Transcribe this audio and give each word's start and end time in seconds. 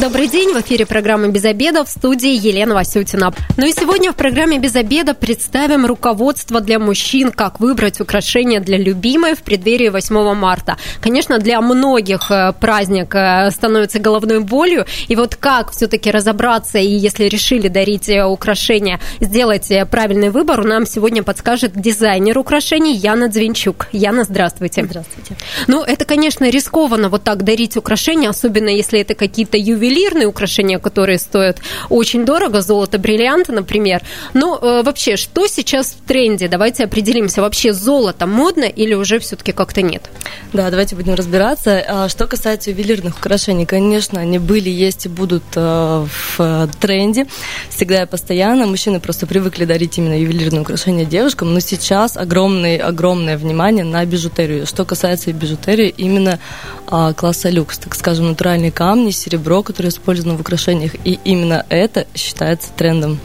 Добрый 0.00 0.26
день, 0.26 0.52
в 0.52 0.60
эфире 0.60 0.86
программы 0.86 1.28
«Без 1.28 1.44
обеда» 1.44 1.84
в 1.84 1.88
студии 1.88 2.30
Елена 2.30 2.74
Васютина. 2.74 3.32
Ну 3.56 3.64
и 3.64 3.70
сегодня 3.70 4.10
в 4.10 4.16
программе 4.16 4.58
«Без 4.58 4.74
обеда» 4.74 5.14
представим 5.14 5.86
руководство 5.86 6.60
для 6.60 6.80
мужчин, 6.80 7.30
как 7.30 7.60
выбрать 7.60 8.00
украшения 8.00 8.58
для 8.58 8.76
любимой 8.76 9.36
в 9.36 9.42
преддверии 9.42 9.90
8 9.90 10.34
марта. 10.34 10.78
Конечно, 11.00 11.38
для 11.38 11.60
многих 11.60 12.32
э, 12.32 12.52
праздник 12.58 13.14
э, 13.14 13.50
становится 13.52 14.00
головной 14.00 14.40
болью, 14.40 14.84
и 15.06 15.14
вот 15.14 15.36
как 15.36 15.70
все-таки 15.70 16.10
разобраться, 16.10 16.78
и 16.78 16.88
если 16.88 17.26
решили 17.26 17.68
дарить 17.68 18.08
э, 18.08 18.24
украшения, 18.24 18.98
сделать 19.20 19.70
правильный 19.92 20.30
выбор, 20.30 20.64
нам 20.64 20.86
сегодня 20.86 21.22
подскажет 21.22 21.80
дизайнер 21.80 22.36
украшений 22.36 22.96
Яна 22.96 23.28
Дзвенчук. 23.28 23.86
Яна, 23.92 24.24
здравствуйте. 24.24 24.84
Здравствуйте. 24.84 25.36
Ну, 25.68 25.84
это, 25.84 26.04
конечно, 26.04 26.50
рискованно 26.50 27.08
вот 27.08 27.22
так 27.22 27.44
дарить 27.44 27.76
украшения, 27.76 28.28
особенно 28.28 28.68
если 28.68 28.98
это 28.98 29.14
какие-то 29.14 29.56
ювелирные 29.56 29.83
ювелирные 29.84 30.26
украшения, 30.26 30.78
которые 30.78 31.18
стоят 31.18 31.58
очень 31.90 32.24
дорого, 32.24 32.60
золото, 32.60 32.98
бриллианты, 32.98 33.52
например. 33.52 34.02
Но 34.32 34.58
э, 34.60 34.82
вообще, 34.82 35.16
что 35.16 35.46
сейчас 35.46 35.88
в 35.88 36.06
тренде? 36.06 36.48
Давайте 36.48 36.84
определимся. 36.84 37.40
Вообще 37.42 37.72
золото 37.72 38.26
модно 38.26 38.64
или 38.64 38.94
уже 38.94 39.18
все-таки 39.18 39.52
как-то 39.52 39.82
нет? 39.82 40.10
Да, 40.52 40.70
давайте 40.70 40.96
будем 40.96 41.14
разбираться. 41.14 41.84
А, 41.86 42.08
что 42.08 42.26
касается 42.26 42.70
ювелирных 42.70 43.18
украшений, 43.18 43.66
конечно, 43.66 44.20
они 44.20 44.38
были, 44.38 44.70
есть 44.70 45.06
и 45.06 45.08
будут 45.08 45.44
э, 45.54 46.06
в 46.36 46.70
тренде. 46.80 47.26
Всегда 47.70 48.02
и 48.02 48.06
постоянно. 48.06 48.66
Мужчины 48.66 49.00
просто 49.00 49.26
привыкли 49.26 49.64
дарить 49.64 49.98
именно 49.98 50.18
ювелирные 50.18 50.62
украшения 50.62 51.04
девушкам, 51.04 51.52
но 51.52 51.60
сейчас 51.60 52.16
огромное, 52.16 52.78
огромное 52.78 53.36
внимание 53.36 53.84
на 53.84 54.04
бижутерию. 54.04 54.66
Что 54.66 54.84
касается 54.84 55.32
бижутерии, 55.32 55.92
именно 55.96 56.38
а, 56.86 57.12
класса 57.12 57.50
люкс, 57.50 57.78
так 57.78 57.94
скажем, 57.94 58.28
натуральные 58.28 58.72
камни, 58.72 59.10
серебро, 59.10 59.62
которые 59.74 59.90
использованы 59.90 60.36
в 60.36 60.40
украшениях. 60.40 60.94
И 61.04 61.18
именно 61.24 61.66
это 61.68 62.06
считается 62.14 62.70
трендом 62.76 63.18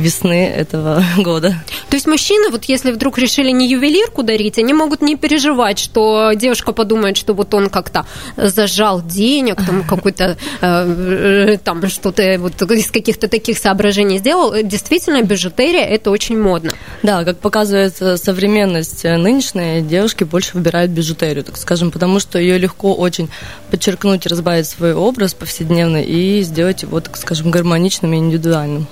весны 0.00 0.46
этого 0.48 1.04
года. 1.18 1.54
То 1.88 1.96
есть 1.96 2.06
мужчины, 2.06 2.50
вот 2.50 2.64
если 2.64 2.90
вдруг 2.90 3.18
решили 3.18 3.50
не 3.50 3.68
ювелирку 3.68 4.22
дарить, 4.22 4.58
они 4.58 4.74
могут 4.74 5.02
не 5.02 5.16
переживать, 5.16 5.78
что 5.78 6.32
девушка 6.34 6.72
подумает, 6.72 7.16
что 7.16 7.34
вот 7.34 7.54
он 7.54 7.68
как-то 7.68 8.06
зажал 8.36 9.02
денег, 9.02 9.56
там 9.64 9.84
какой-то 9.88 10.36
э, 10.60 11.58
там 11.62 11.88
что-то 11.88 12.36
вот 12.38 12.60
из 12.62 12.90
каких-то 12.90 13.28
таких 13.28 13.58
соображений 13.58 14.18
сделал. 14.18 14.54
Действительно, 14.62 15.22
бижутерия 15.22 15.84
это 15.84 16.10
очень 16.10 16.40
модно. 16.40 16.72
Да, 17.02 17.24
как 17.24 17.38
показывает 17.38 17.96
современность 17.96 19.04
нынешней, 19.04 19.82
девушки 19.82 20.24
больше 20.24 20.52
выбирают 20.54 20.90
бижутерию, 20.90 21.44
так 21.44 21.56
скажем, 21.56 21.90
потому 21.90 22.20
что 22.20 22.38
ее 22.38 22.58
легко 22.58 22.94
очень 22.94 23.28
подчеркнуть, 23.70 24.26
разбавить 24.26 24.66
свой 24.66 24.94
образ 24.94 25.34
повседневный 25.34 26.04
и 26.04 26.42
сделать 26.42 26.82
его, 26.82 27.00
так 27.00 27.16
скажем, 27.16 27.50
гармоничным 27.50 28.12
и 28.12 28.16
индивидуальным. 28.16 28.86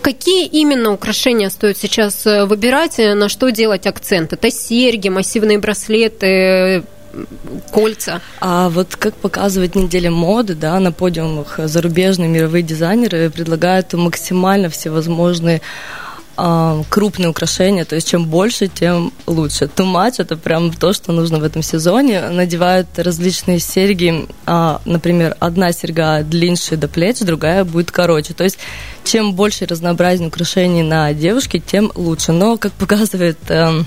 Какие 0.00 0.46
именно 0.46 0.92
украшения 0.92 1.50
стоит 1.50 1.78
сейчас 1.78 2.26
э, 2.26 2.44
выбирать, 2.44 2.98
э, 2.98 3.14
на 3.14 3.28
что 3.28 3.50
делать 3.50 3.86
акцент? 3.86 4.32
Это 4.32 4.50
серьги, 4.50 5.08
массивные 5.08 5.58
браслеты, 5.58 6.84
кольца. 7.70 8.20
А 8.40 8.68
вот 8.68 8.96
как 8.96 9.14
показывает 9.14 9.74
неделя 9.74 10.10
моды, 10.10 10.54
да, 10.54 10.80
на 10.80 10.92
подиумах 10.92 11.58
зарубежные 11.58 12.28
мировые 12.28 12.62
дизайнеры 12.62 13.30
предлагают 13.30 13.92
максимально 13.92 14.68
всевозможные 14.70 15.60
а, 16.36 16.82
крупные 16.88 17.28
украшения, 17.28 17.84
то 17.84 17.94
есть 17.94 18.08
чем 18.08 18.26
больше, 18.26 18.68
тем 18.68 19.12
лучше. 19.26 19.64
Much– 19.76 20.14
это 20.18 20.36
прям 20.36 20.72
то, 20.72 20.92
что 20.92 21.12
нужно 21.12 21.38
в 21.38 21.44
этом 21.44 21.62
сезоне. 21.62 22.28
Надевают 22.30 22.86
различные 22.96 23.58
серьги, 23.58 24.26
а, 24.46 24.80
например, 24.84 25.36
одна 25.40 25.72
серьга 25.72 26.22
длиннее 26.22 26.76
до 26.76 26.88
плеч, 26.88 27.18
другая 27.20 27.64
будет 27.64 27.90
короче. 27.90 28.34
То 28.34 28.44
есть 28.44 28.58
чем 29.04 29.34
больше 29.34 29.66
разнообразия 29.66 30.26
украшений 30.26 30.82
на 30.82 31.12
девушке, 31.12 31.58
тем 31.58 31.92
лучше. 31.94 32.32
Но, 32.32 32.56
как 32.56 32.72
показывает 32.72 33.38
эм, 33.48 33.86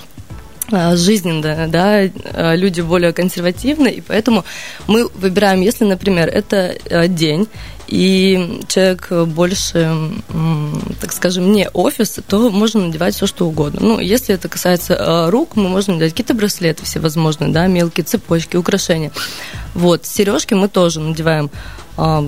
а, 0.72 0.96
жизненно, 0.96 1.68
да, 1.68 2.04
люди 2.56 2.82
более 2.82 3.14
консервативны, 3.14 3.90
и 3.90 4.02
поэтому 4.02 4.46
мы 4.88 5.08
выбираем, 5.10 5.62
если, 5.62 5.86
например, 5.86 6.28
это 6.28 6.76
э, 6.86 7.08
день, 7.08 7.48
и 7.88 8.62
человек 8.68 9.12
больше, 9.12 9.96
так 11.00 11.12
скажем, 11.12 11.52
не 11.52 11.70
офис, 11.70 12.20
то 12.28 12.50
можно 12.50 12.88
надевать 12.88 13.16
все, 13.16 13.28
что 13.28 13.48
угодно. 13.48 13.80
Ну, 13.82 14.00
если 14.00 14.34
это 14.34 14.50
касается 14.50 14.94
э, 14.94 15.30
рук, 15.30 15.56
мы 15.56 15.70
можем 15.70 15.96
надевать 15.96 16.14
какие-то 16.14 16.34
браслеты 16.34 16.84
всевозможные, 16.84 17.52
да, 17.52 17.68
мелкие 17.68 18.04
цепочки, 18.04 18.58
украшения. 18.58 19.12
Вот, 19.74 20.06
сережки 20.06 20.54
мы 20.54 20.68
тоже 20.68 21.00
надеваем 21.00 21.52
а, 21.98 22.28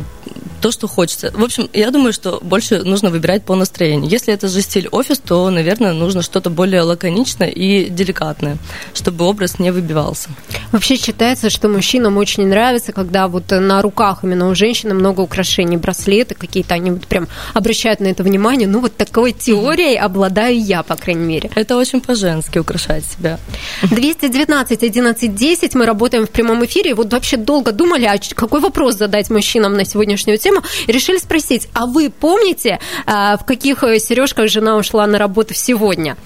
то, 0.62 0.72
что 0.72 0.88
хочется. 0.88 1.32
В 1.36 1.44
общем, 1.44 1.70
я 1.74 1.92
думаю, 1.92 2.14
что 2.14 2.40
больше 2.42 2.84
нужно 2.84 3.10
выбирать 3.10 3.44
по 3.44 3.56
настроению. 3.56 4.10
Если 4.10 4.34
это 4.34 4.48
же 4.48 4.62
стиль 4.62 4.88
офис, 4.92 5.20
то, 5.20 5.50
наверное, 5.50 5.94
нужно 5.94 6.22
что-то 6.22 6.50
более 6.50 6.82
лаконичное 6.82 7.50
и 7.50 7.90
деликатное, 7.90 8.58
чтобы 8.94 9.26
образ 9.26 9.60
не 9.60 9.72
выбивался. 9.72 10.30
Вообще 10.72 10.98
считается, 10.98 11.50
что 11.50 11.70
мужчинам 11.70 12.18
очень 12.18 12.48
нравится, 12.48 12.92
когда 12.92 13.28
вот 13.28 13.52
на 13.52 13.82
руках 13.82 14.20
именно 14.24 14.50
у 14.50 14.56
женщины 14.56 14.94
много 14.94 15.22
украшений, 15.22 15.78
браслеты 15.78 16.36
какие-то, 16.36 16.76
они 16.76 16.92
вот 16.92 17.08
прям 17.08 17.28
обращают 17.54 18.00
на 18.00 18.08
это 18.08 18.24
внимание. 18.24 18.68
Ну, 18.68 18.80
вот 18.80 18.96
такой 18.96 19.32
теорией 19.32 19.98
обладаю 19.98 20.60
я, 20.60 20.84
по 20.84 20.96
крайней 20.96 21.26
мере. 21.26 21.50
Это 21.56 21.78
очень 21.78 22.02
по-женски 22.02 22.60
украшать 22.60 23.06
себя. 23.06 23.40
219 23.84 24.84
11 24.84 25.36
10 25.36 25.76
мы 25.76 25.86
работаем 25.86 26.26
в 26.26 26.30
прямом 26.30 26.66
эфире. 26.66 26.96
Вот 26.96 27.12
вообще 27.14 27.38
долго 27.38 27.72
думали, 27.72 28.06
а 28.06 28.18
какой 28.36 28.60
вопрос 28.60 28.96
задать 28.96 29.30
мужчинам 29.30 29.74
на 29.74 29.86
сегодняшнюю 30.28 30.38
тему, 30.38 30.62
и 30.88 30.92
решили 30.92 31.18
спросить, 31.18 31.68
а 31.74 31.86
вы 31.86 32.10
помните, 32.10 32.80
а, 33.06 33.38
в 33.38 33.46
каких 33.46 33.80
сережках 33.80 34.50
жена 34.50 34.78
ушла 34.78 35.08
на 35.08 35.18
работу 35.18 35.54
сегодня? 35.54 36.18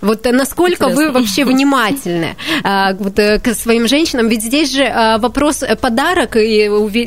Вот 0.00 0.24
насколько 0.24 0.84
Интересно. 0.84 1.12
вы 1.12 1.12
вообще 1.12 1.44
внимательны 1.44 2.36
а, 2.62 2.94
вот, 2.94 3.18
э, 3.18 3.38
к 3.40 3.54
своим 3.54 3.88
женщинам? 3.88 4.28
Ведь 4.28 4.42
здесь 4.42 4.72
же 4.72 4.84
а, 4.84 5.18
вопрос 5.18 5.64
подарок 5.80 6.36
и, 6.36 6.66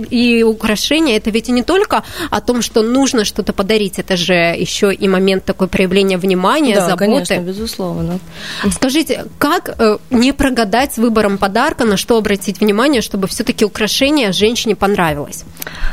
и 0.09 0.43
украшения, 0.43 1.17
это 1.17 1.29
ведь 1.29 1.47
не 1.49 1.63
только 1.63 2.03
о 2.29 2.41
том, 2.41 2.61
что 2.61 2.81
нужно 2.81 3.25
что-то 3.25 3.53
подарить, 3.53 3.99
это 3.99 4.17
же 4.17 4.33
еще 4.33 4.93
и 4.93 5.07
момент 5.07 5.45
такой 5.45 5.67
проявления 5.67 6.17
внимания, 6.17 6.75
да, 6.75 6.81
заботы. 6.81 7.05
конечно, 7.05 7.37
безусловно. 7.37 8.19
Скажите, 8.71 9.25
как 9.37 9.75
э, 9.77 9.97
не 10.09 10.33
прогадать 10.33 10.93
с 10.93 10.97
выбором 10.97 11.37
подарка, 11.37 11.85
на 11.85 11.97
что 11.97 12.17
обратить 12.17 12.59
внимание, 12.59 13.01
чтобы 13.01 13.27
все-таки 13.27 13.65
украшение 13.65 14.31
женщине 14.31 14.75
понравилось? 14.75 15.45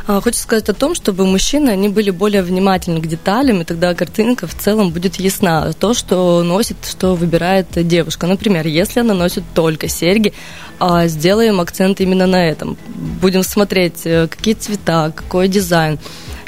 А, 0.06 0.20
хочется 0.20 0.42
сказать 0.42 0.68
о 0.68 0.74
том, 0.74 0.94
чтобы 0.94 1.26
мужчины, 1.26 1.70
они 1.70 1.88
были 1.88 2.10
более 2.10 2.42
внимательны 2.42 3.00
к 3.00 3.06
деталям, 3.06 3.60
и 3.60 3.64
тогда 3.64 3.94
картинка 3.94 4.46
в 4.46 4.54
целом 4.54 4.90
будет 4.90 5.16
ясна. 5.16 5.72
То, 5.72 5.94
что 5.94 6.42
носит 6.42 6.76
что 6.88 7.14
выбирает 7.14 7.66
девушка. 7.86 8.26
Например, 8.26 8.66
если 8.66 9.00
она 9.00 9.14
носит 9.14 9.44
только 9.54 9.88
серьги, 9.88 10.32
а, 10.80 11.06
сделаем 11.06 11.60
акцент 11.60 12.00
именно 12.00 12.26
на 12.26 12.48
этом. 12.48 12.76
Будем 13.20 13.42
смотреть, 13.42 14.02
э, 14.04 14.28
какие 14.28 14.54
цвета, 14.54 15.12
какой 15.14 15.48
дизайн. 15.48 15.98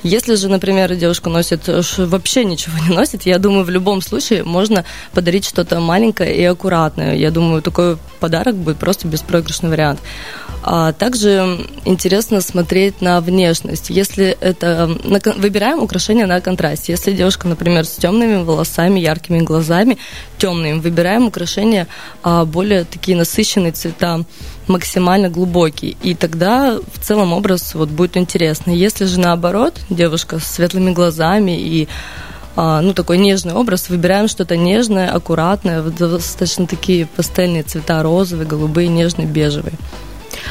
Если 0.02 0.34
же, 0.34 0.48
например, 0.48 0.94
девушка 0.94 1.28
носит 1.30 1.68
вообще 1.98 2.44
ничего 2.44 2.78
не 2.88 2.94
носит, 2.94 3.26
я 3.26 3.38
думаю, 3.38 3.64
в 3.64 3.70
любом 3.70 4.00
случае 4.00 4.44
можно 4.44 4.84
подарить 5.12 5.44
что-то 5.44 5.80
маленькое 5.80 6.34
и 6.36 6.44
аккуратное. 6.44 7.16
Я 7.16 7.30
думаю, 7.30 7.62
такой 7.62 7.98
подарок 8.18 8.56
будет 8.56 8.78
просто 8.78 9.08
беспроигрышный 9.08 9.70
вариант. 9.70 10.00
А 10.62 10.92
также 10.92 11.66
интересно 11.86 12.40
смотреть 12.42 13.00
на 13.00 13.20
внешность. 13.20 13.88
Если 13.88 14.36
это 14.40 14.90
выбираем 15.36 15.82
украшения 15.82 16.26
на 16.26 16.40
контрасте. 16.40 16.92
Если 16.92 17.12
девушка, 17.12 17.48
например, 17.48 17.86
с 17.86 17.96
темными 17.96 18.42
волосами, 18.42 19.00
яркими 19.00 19.40
глазами, 19.40 19.96
темными, 20.38 20.78
выбираем 20.78 21.26
украшения 21.26 21.86
а, 22.22 22.44
более 22.44 22.84
такие 22.84 23.16
насыщенные 23.16 23.72
цвета, 23.72 24.24
максимально 24.70 25.28
глубокие. 25.28 25.96
И 26.02 26.14
тогда 26.14 26.78
в 26.78 26.98
целом 27.04 27.32
образ 27.32 27.74
вот 27.74 27.90
будет 27.90 28.16
интересный. 28.16 28.76
Если 28.76 29.04
же 29.04 29.20
наоборот, 29.20 29.78
девушка 29.90 30.38
с 30.38 30.44
светлыми 30.44 30.92
глазами 30.92 31.60
и 31.60 31.88
а, 32.56 32.80
ну, 32.80 32.94
такой 32.94 33.18
нежный 33.18 33.54
образ, 33.54 33.88
выбираем 33.88 34.28
что-то 34.28 34.56
нежное, 34.56 35.10
аккуратное, 35.10 35.82
достаточно 35.82 36.66
такие 36.66 37.06
пастельные 37.06 37.62
цвета, 37.62 38.02
розовые, 38.02 38.46
голубые, 38.46 38.88
нежные, 38.88 39.26
бежевые. 39.26 39.74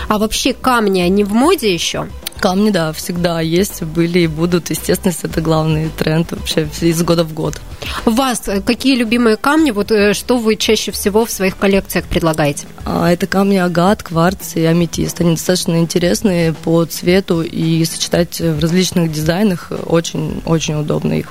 А 0.07 0.17
вообще 0.17 0.53
камни, 0.53 1.01
они 1.01 1.23
в 1.23 1.33
моде 1.33 1.73
еще? 1.73 2.07
Камни, 2.39 2.69
да, 2.69 2.93
всегда 2.93 3.41
есть, 3.41 3.83
были 3.83 4.19
и 4.19 4.27
будут. 4.27 4.69
Естественно, 4.69 5.13
это 5.21 5.41
главный 5.41 5.89
тренд 5.89 6.31
вообще 6.31 6.69
из 6.81 7.03
года 7.03 7.23
в 7.23 7.33
год. 7.33 7.59
У 8.05 8.11
вас 8.11 8.47
э, 8.47 8.61
какие 8.61 8.95
любимые 8.95 9.35
камни? 9.35 9.71
Вот 9.71 9.91
э, 9.91 10.13
что 10.13 10.37
вы 10.37 10.55
чаще 10.55 10.91
всего 10.91 11.25
в 11.25 11.31
своих 11.31 11.57
коллекциях 11.57 12.05
предлагаете? 12.05 12.67
А, 12.85 13.11
это 13.11 13.27
камни 13.27 13.57
агат, 13.57 14.03
кварц 14.03 14.55
и 14.55 14.63
аметист. 14.63 15.19
Они 15.21 15.31
достаточно 15.31 15.79
интересные 15.79 16.53
по 16.53 16.85
цвету 16.85 17.41
и 17.41 17.83
сочетать 17.85 18.39
в 18.39 18.59
различных 18.59 19.11
дизайнах 19.11 19.71
очень-очень 19.85 20.75
удобно 20.75 21.13
их. 21.13 21.27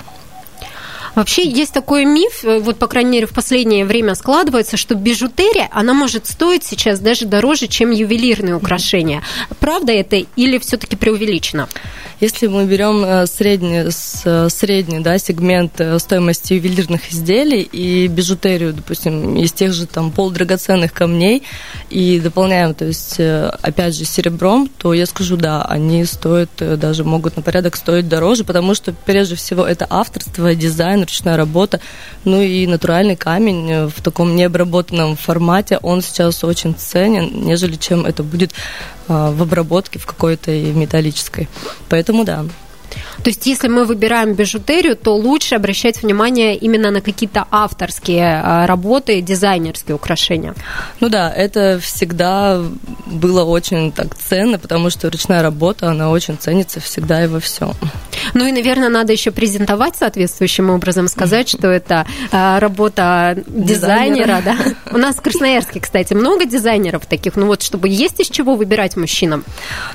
Вообще 1.15 1.49
есть 1.49 1.73
такой 1.73 2.05
миф, 2.05 2.45
э, 2.45 2.59
вот, 2.59 2.79
по 2.79 2.87
крайней 2.87 3.11
мере, 3.11 3.27
в 3.27 3.33
последнее 3.33 3.85
время 3.85 4.15
складывается, 4.15 4.77
что 4.77 4.95
бижутерия, 4.95 5.69
она 5.73 5.95
может 5.95 6.27
стоить 6.27 6.65
сейчас 6.65 7.01
даже 7.01 7.27
дороже, 7.27 7.67
чем 7.67 7.91
ювелирные 7.91 8.55
украшения. 8.55 9.23
Правда 9.61 9.93
это 9.93 10.17
или 10.17 10.59
все-таки 10.59 10.97
преувеличено? 10.97 11.69
Если 12.21 12.49
мы 12.49 12.67
берем 12.67 13.05
э, 13.05 13.27
средний, 13.27 13.85
э, 14.25 14.49
средний 14.51 15.01
да, 15.01 15.19
сегмент 15.19 15.81
стоимости 15.99 16.55
ювелирных 16.55 17.13
изделий 17.13 17.63
и 17.63 18.09
бижутерию, 18.09 18.73
допустим, 18.73 19.37
из 19.37 19.53
тех 19.53 19.73
же 19.73 19.87
там 19.87 20.11
полудрагоценных 20.11 20.93
камней 20.93 21.43
и 21.91 22.21
дополняем, 22.21 22.75
то 22.75 22.85
есть, 22.85 23.21
опять 23.21 23.95
же, 23.97 24.05
серебром, 24.05 24.69
то 24.79 24.95
я 24.95 25.07
скажу, 25.07 25.37
да, 25.37 25.63
они 25.63 26.05
стоят, 26.05 26.51
даже 26.59 27.05
могут 27.05 27.37
на 27.37 27.43
порядок 27.43 27.77
стоить 27.77 28.09
дороже, 28.09 28.45
потому 28.45 28.75
что, 28.75 28.93
прежде 28.93 29.37
всего, 29.37 29.65
это 29.65 29.87
авторство, 29.89 30.55
дизайн, 30.55 30.98
ручная 31.01 31.37
работа. 31.37 31.81
Ну 32.25 32.41
и 32.41 32.67
натуральный 32.67 33.17
камень 33.17 33.71
э, 33.71 33.87
в 33.87 34.01
таком 34.03 34.37
необработанном 34.37 35.17
формате, 35.17 35.79
он 35.83 36.03
сейчас 36.03 36.45
очень 36.45 36.75
ценен, 36.75 37.31
нежели 37.33 37.77
чем 37.77 38.07
это 38.07 38.23
будет 38.23 38.53
э, 38.53 39.33
в 39.33 39.43
обработке 39.43 39.99
в 39.99 40.07
какой-то 40.07 40.51
металлической. 40.51 41.49
Поэтому 41.89 42.25
да. 42.25 42.45
То 43.23 43.31
есть, 43.31 43.47
если 43.47 43.69
мы 43.69 43.85
выбираем 43.85 44.35
бижутерию, 44.35 44.97
то 44.97 45.17
лучше 45.17 45.55
обращать 45.55 46.03
внимание 46.03 46.57
именно 46.57 46.91
на 46.91 47.01
какие-то 47.01 47.47
авторские 47.51 48.41
а, 48.43 48.67
работы, 48.67 49.21
дизайнерские 49.21 49.95
украшения. 49.95 50.55
Ну 51.01 51.09
да, 51.09 51.33
это 51.33 51.79
всегда 51.81 52.63
было 53.07 53.45
очень 53.45 53.93
так 53.93 54.15
ценно, 54.17 54.59
потому 54.59 54.91
что 54.91 55.11
ручная 55.11 55.43
работа, 55.43 55.91
она 55.91 56.11
очень 56.11 56.37
ценится 56.39 56.81
всегда 56.81 57.25
и 57.25 57.27
во 57.27 57.41
всем. 57.41 57.73
Ну 58.35 58.47
и, 58.47 58.53
наверное, 58.53 58.89
надо 58.89 59.13
еще 59.13 59.31
презентовать 59.31 59.97
соответствующим 59.97 60.71
образом, 60.71 61.09
сказать, 61.09 61.49
что 61.49 61.69
это 61.69 62.07
а, 62.31 62.61
работа 62.61 63.37
дизайнера. 63.47 64.43
Да? 64.45 64.57
У 64.93 64.99
нас 64.99 65.17
в 65.17 65.23
Красноярске, 65.23 65.81
кстати, 65.81 66.15
много 66.15 66.45
дизайнеров 66.45 67.07
таких. 67.07 67.37
Ну 67.37 67.47
вот, 67.47 67.63
чтобы 67.63 67.89
есть 67.89 68.21
из 68.21 68.29
чего 68.29 68.55
выбирать 68.55 68.97
мужчинам. 68.97 69.45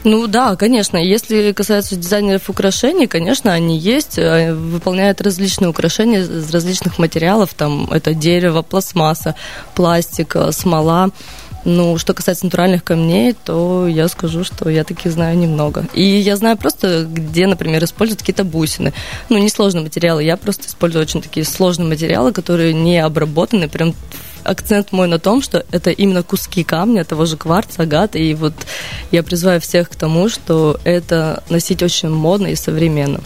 Ну 0.03 0.27
да, 0.27 0.55
конечно. 0.55 0.97
Если 0.97 1.51
касается 1.53 1.95
дизайнеров 1.95 2.49
украшений, 2.49 2.82
конечно, 3.07 3.53
они 3.53 3.77
есть, 3.77 4.17
э, 4.17 4.53
выполняют 4.53 5.21
различные 5.21 5.69
украшения 5.69 6.21
из 6.21 6.51
различных 6.51 6.99
материалов, 6.99 7.53
там 7.53 7.89
это 7.91 8.13
дерево, 8.13 8.61
пластмасса, 8.61 9.35
пластик, 9.73 10.35
э, 10.35 10.51
смола. 10.51 11.11
Ну, 11.65 11.97
что 11.97 12.13
касается 12.13 12.43
натуральных 12.45 12.83
камней, 12.83 13.35
то 13.45 13.87
я 13.87 14.09
скажу, 14.09 14.43
что 14.43 14.69
я 14.69 14.83
таких 14.83 15.13
знаю 15.13 15.37
немного. 15.37 15.85
И 15.93 16.03
я 16.03 16.35
знаю 16.35 16.57
просто, 16.57 17.05
где, 17.09 17.47
например, 17.47 17.81
используют 17.85 18.19
какие-то 18.19 18.43
бусины. 18.43 18.91
Ну, 19.29 19.37
несложные 19.37 19.83
материалы. 19.83 20.25
Я 20.25 20.35
просто 20.35 20.67
использую 20.67 21.03
очень 21.03 21.21
такие 21.21 21.45
сложные 21.45 21.87
материалы, 21.87 22.33
которые 22.33 22.73
не 22.73 22.99
обработаны. 22.99 23.69
Прям 23.69 23.95
акцент 24.43 24.91
мой 24.91 25.07
на 25.07 25.19
том, 25.19 25.41
что 25.41 25.65
это 25.71 25.89
именно 25.89 26.23
куски 26.23 26.63
камня, 26.63 27.03
того 27.03 27.25
же 27.25 27.37
кварца, 27.37 27.83
агата. 27.83 28.17
И 28.17 28.33
вот 28.33 28.53
я 29.11 29.23
призываю 29.23 29.61
всех 29.61 29.89
к 29.89 29.95
тому, 29.95 30.29
что 30.29 30.79
это 30.83 31.43
носить 31.49 31.83
очень 31.83 32.09
модно 32.09 32.47
и 32.47 32.55
современно. 32.55 33.19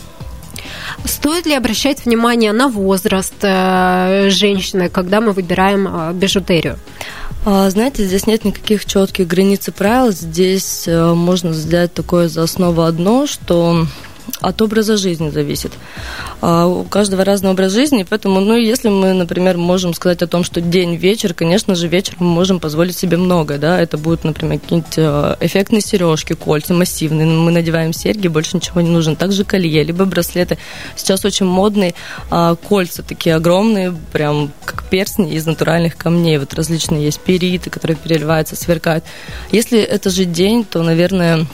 Стоит 1.05 1.45
ли 1.45 1.53
обращать 1.53 2.05
внимание 2.05 2.51
на 2.51 2.67
возраст 2.67 3.33
э, 3.41 4.29
женщины, 4.29 4.89
когда 4.89 5.21
мы 5.21 5.31
выбираем 5.31 5.87
э, 5.87 6.13
бижутерию? 6.13 6.79
А, 7.45 7.69
знаете, 7.69 8.03
здесь 8.03 8.27
нет 8.27 8.43
никаких 8.43 8.85
четких 8.85 9.27
границ 9.27 9.67
и 9.67 9.71
правил. 9.71 10.11
Здесь 10.11 10.87
э, 10.87 11.13
можно 11.13 11.51
взять 11.51 11.93
такое 11.93 12.27
за 12.27 12.43
основу 12.43 12.81
одно, 12.81 13.27
что 13.27 13.85
от 14.41 14.61
образа 14.61 14.97
жизни 14.97 15.29
зависит. 15.29 15.73
А 16.41 16.67
у 16.67 16.83
каждого 16.83 17.25
разный 17.25 17.51
образ 17.51 17.71
жизни, 17.71 18.05
поэтому, 18.07 18.39
ну, 18.39 18.55
если 18.55 18.89
мы, 18.89 19.13
например, 19.13 19.57
можем 19.57 19.93
сказать 19.93 20.21
о 20.21 20.27
том, 20.27 20.43
что 20.43 20.61
день-вечер, 20.61 21.33
конечно 21.33 21.75
же, 21.75 21.87
вечером 21.87 22.17
мы 22.19 22.27
можем 22.27 22.59
позволить 22.59 22.97
себе 22.97 23.17
много, 23.17 23.57
да, 23.57 23.79
это 23.79 23.97
будут, 23.97 24.23
например, 24.23 24.59
какие-нибудь 24.59 24.97
э, 24.97 25.35
эффектные 25.39 25.81
сережки, 25.81 26.33
кольца 26.33 26.73
массивные, 26.73 27.25
мы 27.25 27.51
надеваем 27.51 27.93
серьги, 27.93 28.27
больше 28.27 28.57
ничего 28.57 28.81
не 28.81 28.89
нужно, 28.89 29.15
также 29.15 29.43
колье, 29.43 29.83
либо 29.83 30.05
браслеты. 30.05 30.57
Сейчас 30.95 31.25
очень 31.25 31.45
модные 31.45 31.93
а, 32.29 32.55
кольца 32.55 33.03
такие 33.03 33.35
огромные, 33.35 33.95
прям 34.11 34.51
как 34.65 34.83
перстни 34.89 35.33
из 35.33 35.45
натуральных 35.45 35.97
камней, 35.97 36.37
вот 36.37 36.53
различные 36.53 37.03
есть 37.03 37.19
периты, 37.19 37.69
которые 37.69 37.97
переливаются, 37.97 38.55
сверкают. 38.55 39.03
Если 39.51 39.79
это 39.79 40.09
же 40.09 40.25
день, 40.25 40.63
то, 40.63 40.83
наверное, 40.83 41.47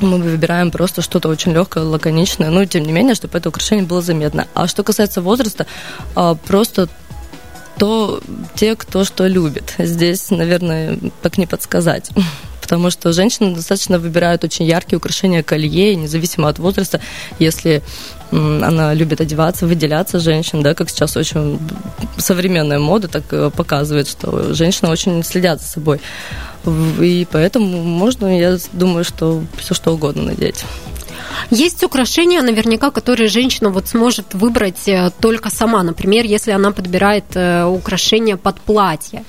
мы 0.00 0.18
выбираем 0.18 0.70
просто 0.70 1.02
что-то 1.02 1.28
очень 1.28 1.52
легкое, 1.52 1.84
лаконичное, 1.84 2.50
но 2.50 2.64
тем 2.64 2.84
не 2.84 2.92
менее, 2.92 3.14
чтобы 3.14 3.38
это 3.38 3.48
украшение 3.48 3.86
было 3.86 4.02
заметно. 4.02 4.46
А 4.54 4.66
что 4.66 4.82
касается 4.82 5.22
возраста, 5.22 5.66
а, 6.14 6.34
просто 6.34 6.88
то 7.78 8.20
те, 8.54 8.76
кто 8.76 9.04
что 9.04 9.26
любит. 9.26 9.74
Здесь, 9.78 10.30
наверное, 10.30 10.98
так 11.22 11.38
не 11.38 11.46
подсказать. 11.46 12.10
Потому 12.60 12.90
что 12.90 13.12
женщины 13.12 13.54
достаточно 13.54 13.98
выбирают 13.98 14.44
очень 14.44 14.66
яркие 14.66 14.98
украшения 14.98 15.42
колье, 15.42 15.96
независимо 15.96 16.48
от 16.48 16.58
возраста, 16.58 17.00
если 17.38 17.82
она 18.32 18.94
любит 18.94 19.20
одеваться, 19.20 19.66
выделяться 19.66 20.18
женщин, 20.18 20.62
да, 20.62 20.74
как 20.74 20.88
сейчас 20.90 21.16
очень 21.16 21.58
современная 22.16 22.78
мода 22.78 23.08
так 23.08 23.24
э, 23.32 23.50
показывает, 23.50 24.08
что 24.08 24.54
женщины 24.54 24.90
очень 24.90 25.22
следят 25.24 25.60
за 25.60 25.66
собой. 25.66 26.00
И 27.00 27.26
поэтому 27.30 27.82
можно, 27.82 28.38
я 28.38 28.58
думаю, 28.72 29.04
что 29.04 29.42
все 29.58 29.74
что 29.74 29.92
угодно 29.92 30.22
надеть. 30.22 30.64
Есть 31.50 31.82
украшения, 31.82 32.42
наверняка, 32.42 32.90
которые 32.90 33.28
женщина 33.28 33.70
вот 33.70 33.88
сможет 33.88 34.34
выбрать 34.34 34.88
э, 34.88 35.10
только 35.20 35.50
сама. 35.50 35.82
Например, 35.82 36.24
если 36.24 36.52
она 36.52 36.70
подбирает 36.70 37.24
э, 37.34 37.64
украшения 37.64 38.36
под 38.36 38.60
платье. 38.60 39.24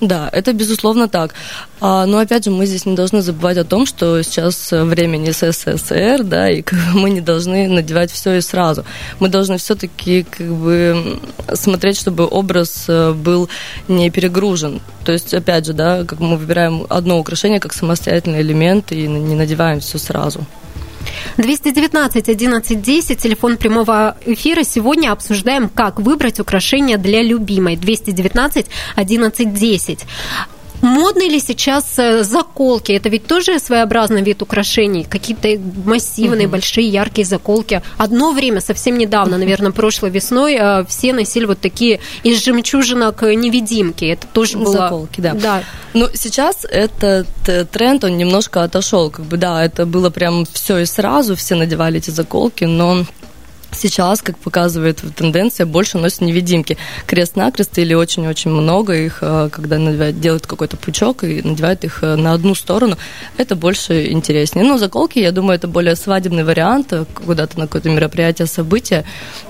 Да, 0.00 0.28
это 0.32 0.52
безусловно 0.52 1.08
так. 1.08 1.34
А, 1.80 2.04
но 2.04 2.18
опять 2.18 2.44
же, 2.44 2.50
мы 2.50 2.66
здесь 2.66 2.84
не 2.84 2.94
должны 2.94 3.22
забывать 3.22 3.56
о 3.56 3.64
том, 3.64 3.86
что 3.86 4.22
сейчас 4.22 4.68
время 4.70 5.16
не 5.16 5.32
СССР, 5.32 6.22
да, 6.22 6.50
и 6.50 6.62
мы 6.94 7.10
не 7.10 7.22
должны 7.22 7.66
надевать 7.68 8.10
все 8.10 8.34
и 8.34 8.40
сразу. 8.40 8.84
Мы 9.20 9.28
должны 9.28 9.56
все-таки 9.56 10.24
как 10.24 10.48
бы 10.48 11.18
смотреть, 11.54 11.98
чтобы 11.98 12.26
образ 12.26 12.84
э, 12.88 13.12
был 13.12 13.48
не 13.88 14.10
перегружен. 14.10 14.80
То 15.04 15.12
есть, 15.12 15.32
опять 15.32 15.64
же, 15.64 15.72
да, 15.72 16.04
как 16.04 16.20
мы 16.20 16.36
выбираем 16.36 16.86
одно 16.90 17.18
украшение 17.18 17.60
как 17.60 17.72
самостоятельный 17.72 18.42
элемент 18.42 18.92
и 18.92 19.06
не 19.06 19.34
надеваем 19.34 19.80
все 19.80 19.98
сразу. 19.98 20.46
219 21.36 22.28
11 22.28 22.82
10, 22.82 23.18
телефон 23.18 23.56
прямого 23.56 24.16
эфира. 24.24 24.62
Сегодня 24.62 25.12
обсуждаем, 25.12 25.68
как 25.68 26.00
выбрать 26.00 26.40
украшения 26.40 26.96
для 26.96 27.22
любимой. 27.22 27.76
219 27.76 28.66
11 28.96 29.54
10. 29.54 30.06
Модны 30.82 31.28
ли 31.28 31.40
сейчас 31.40 31.98
э, 31.98 32.22
заколки? 32.22 32.92
Это 32.92 33.08
ведь 33.08 33.26
тоже 33.26 33.58
своеобразный 33.58 34.22
вид 34.22 34.42
украшений. 34.42 35.04
Какие-то 35.04 35.48
массивные, 35.84 36.46
угу. 36.46 36.52
большие, 36.52 36.88
яркие 36.88 37.26
заколки. 37.26 37.82
Одно 37.96 38.32
время, 38.32 38.60
совсем 38.60 38.98
недавно, 38.98 39.38
наверное, 39.38 39.72
прошлой 39.72 40.10
весной, 40.10 40.56
э, 40.58 40.84
все 40.88 41.12
носили 41.12 41.44
вот 41.44 41.60
такие 41.60 42.00
из 42.22 42.44
жемчужинок 42.44 43.22
невидимки. 43.22 44.04
Это 44.04 44.26
тоже 44.26 44.58
было... 44.58 44.72
Заколки, 44.72 45.20
да. 45.20 45.34
да. 45.34 45.64
Ну, 45.94 46.08
сейчас 46.12 46.64
этот 46.64 47.28
тренд, 47.70 48.04
он 48.04 48.16
немножко 48.16 48.62
отошел. 48.62 49.10
Как 49.10 49.24
бы, 49.24 49.36
да, 49.36 49.64
это 49.64 49.86
было 49.86 50.10
прям 50.10 50.44
все 50.52 50.78
и 50.78 50.84
сразу, 50.84 51.36
все 51.36 51.54
надевали 51.54 51.98
эти 51.98 52.10
заколки, 52.10 52.64
но 52.64 53.04
Сейчас, 53.76 54.22
как 54.22 54.38
показывает 54.38 55.02
тенденция, 55.16 55.66
больше 55.66 55.98
носят 55.98 56.22
невидимки. 56.22 56.78
Крест-накрест 57.06 57.78
или 57.78 57.94
очень-очень 57.94 58.50
много 58.50 58.94
их, 58.94 59.18
э, 59.20 59.48
когда 59.52 59.78
надевают, 59.78 60.20
делают 60.20 60.46
какой-то 60.46 60.76
пучок 60.76 61.24
и 61.24 61.42
надевают 61.42 61.84
их 61.84 62.02
э, 62.02 62.16
на 62.16 62.32
одну 62.32 62.54
сторону, 62.54 62.96
это 63.36 63.54
больше 63.54 64.10
интереснее. 64.10 64.64
Но 64.64 64.78
заколки, 64.78 65.18
я 65.18 65.32
думаю, 65.32 65.56
это 65.56 65.68
более 65.68 65.94
свадебный 65.96 66.44
вариант, 66.44 66.92
э, 66.92 67.04
куда-то 67.26 67.58
на 67.58 67.66
какое-то 67.66 67.90
мероприятие, 67.90 68.46
событие. 68.46 69.04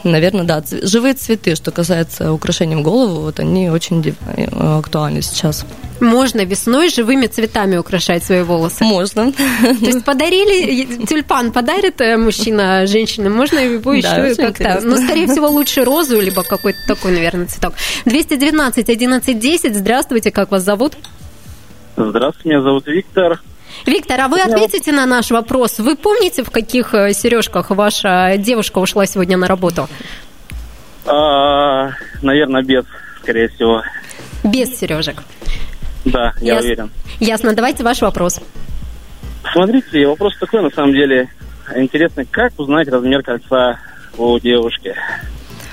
Наверное, 0.04 0.44
да. 0.44 0.62
Живые 0.82 1.14
цветы, 1.14 1.54
что 1.54 1.70
касается 1.70 2.32
украшений 2.32 2.76
в 2.76 2.82
голову, 2.82 3.22
вот 3.22 3.40
они 3.40 3.70
очень 3.70 4.14
актуальны 4.58 5.22
сейчас. 5.22 5.64
Можно 6.00 6.44
весной 6.44 6.90
живыми 6.90 7.26
цветами 7.26 7.76
украшать 7.76 8.22
свои 8.22 8.42
волосы? 8.42 8.84
Можно. 8.84 9.32
То 9.32 9.86
есть 9.86 10.04
подарили, 10.04 10.84
тюльпан 11.06 11.52
подарит 11.52 12.00
мужчина 12.18 12.86
женщине, 12.86 13.30
можно 13.30 13.58
его 13.58 13.94
еще 13.94 14.08
да, 14.16 14.34
как-то. 14.34 14.80
Ну, 14.82 14.96
скорее 14.96 15.26
всего, 15.26 15.48
лучше 15.48 15.84
розу, 15.84 16.20
либо 16.20 16.42
какой-то 16.42 16.78
такой, 16.86 17.12
наверное, 17.12 17.46
цветок. 17.46 17.74
219 18.04 18.88
11 18.88 19.38
10. 19.38 19.76
Здравствуйте, 19.76 20.30
как 20.30 20.50
вас 20.50 20.62
зовут? 20.62 20.94
Здравствуйте, 21.96 22.48
меня 22.48 22.62
зовут 22.62 22.86
Виктор. 22.86 23.40
Виктор, 23.84 24.20
а 24.20 24.28
вы 24.28 24.40
ответите 24.40 24.92
на 24.92 25.06
наш 25.06 25.30
вопрос. 25.30 25.78
Вы 25.78 25.96
помните, 25.96 26.42
в 26.42 26.50
каких 26.50 26.94
э, 26.94 27.12
сережках 27.12 27.70
ваша 27.70 28.34
девушка 28.38 28.78
ушла 28.78 29.06
сегодня 29.06 29.36
на 29.36 29.46
работу? 29.46 29.88
А, 31.04 31.90
наверное, 32.22 32.62
без, 32.62 32.84
скорее 33.22 33.48
всего. 33.48 33.82
Без 34.44 34.78
сережек. 34.78 35.22
Да, 36.04 36.32
я 36.40 36.54
Яс... 36.54 36.64
уверен. 36.64 36.90
Ясно. 37.20 37.54
Давайте 37.54 37.82
ваш 37.82 38.00
вопрос. 38.00 38.40
Смотрите, 39.52 40.06
вопрос 40.06 40.36
такой, 40.38 40.62
на 40.62 40.70
самом 40.70 40.92
деле. 40.92 41.28
Интересно, 41.74 42.24
как 42.30 42.52
узнать 42.58 42.88
размер 42.88 43.22
кольца 43.22 43.78
у 44.18 44.38
девушки? 44.38 44.94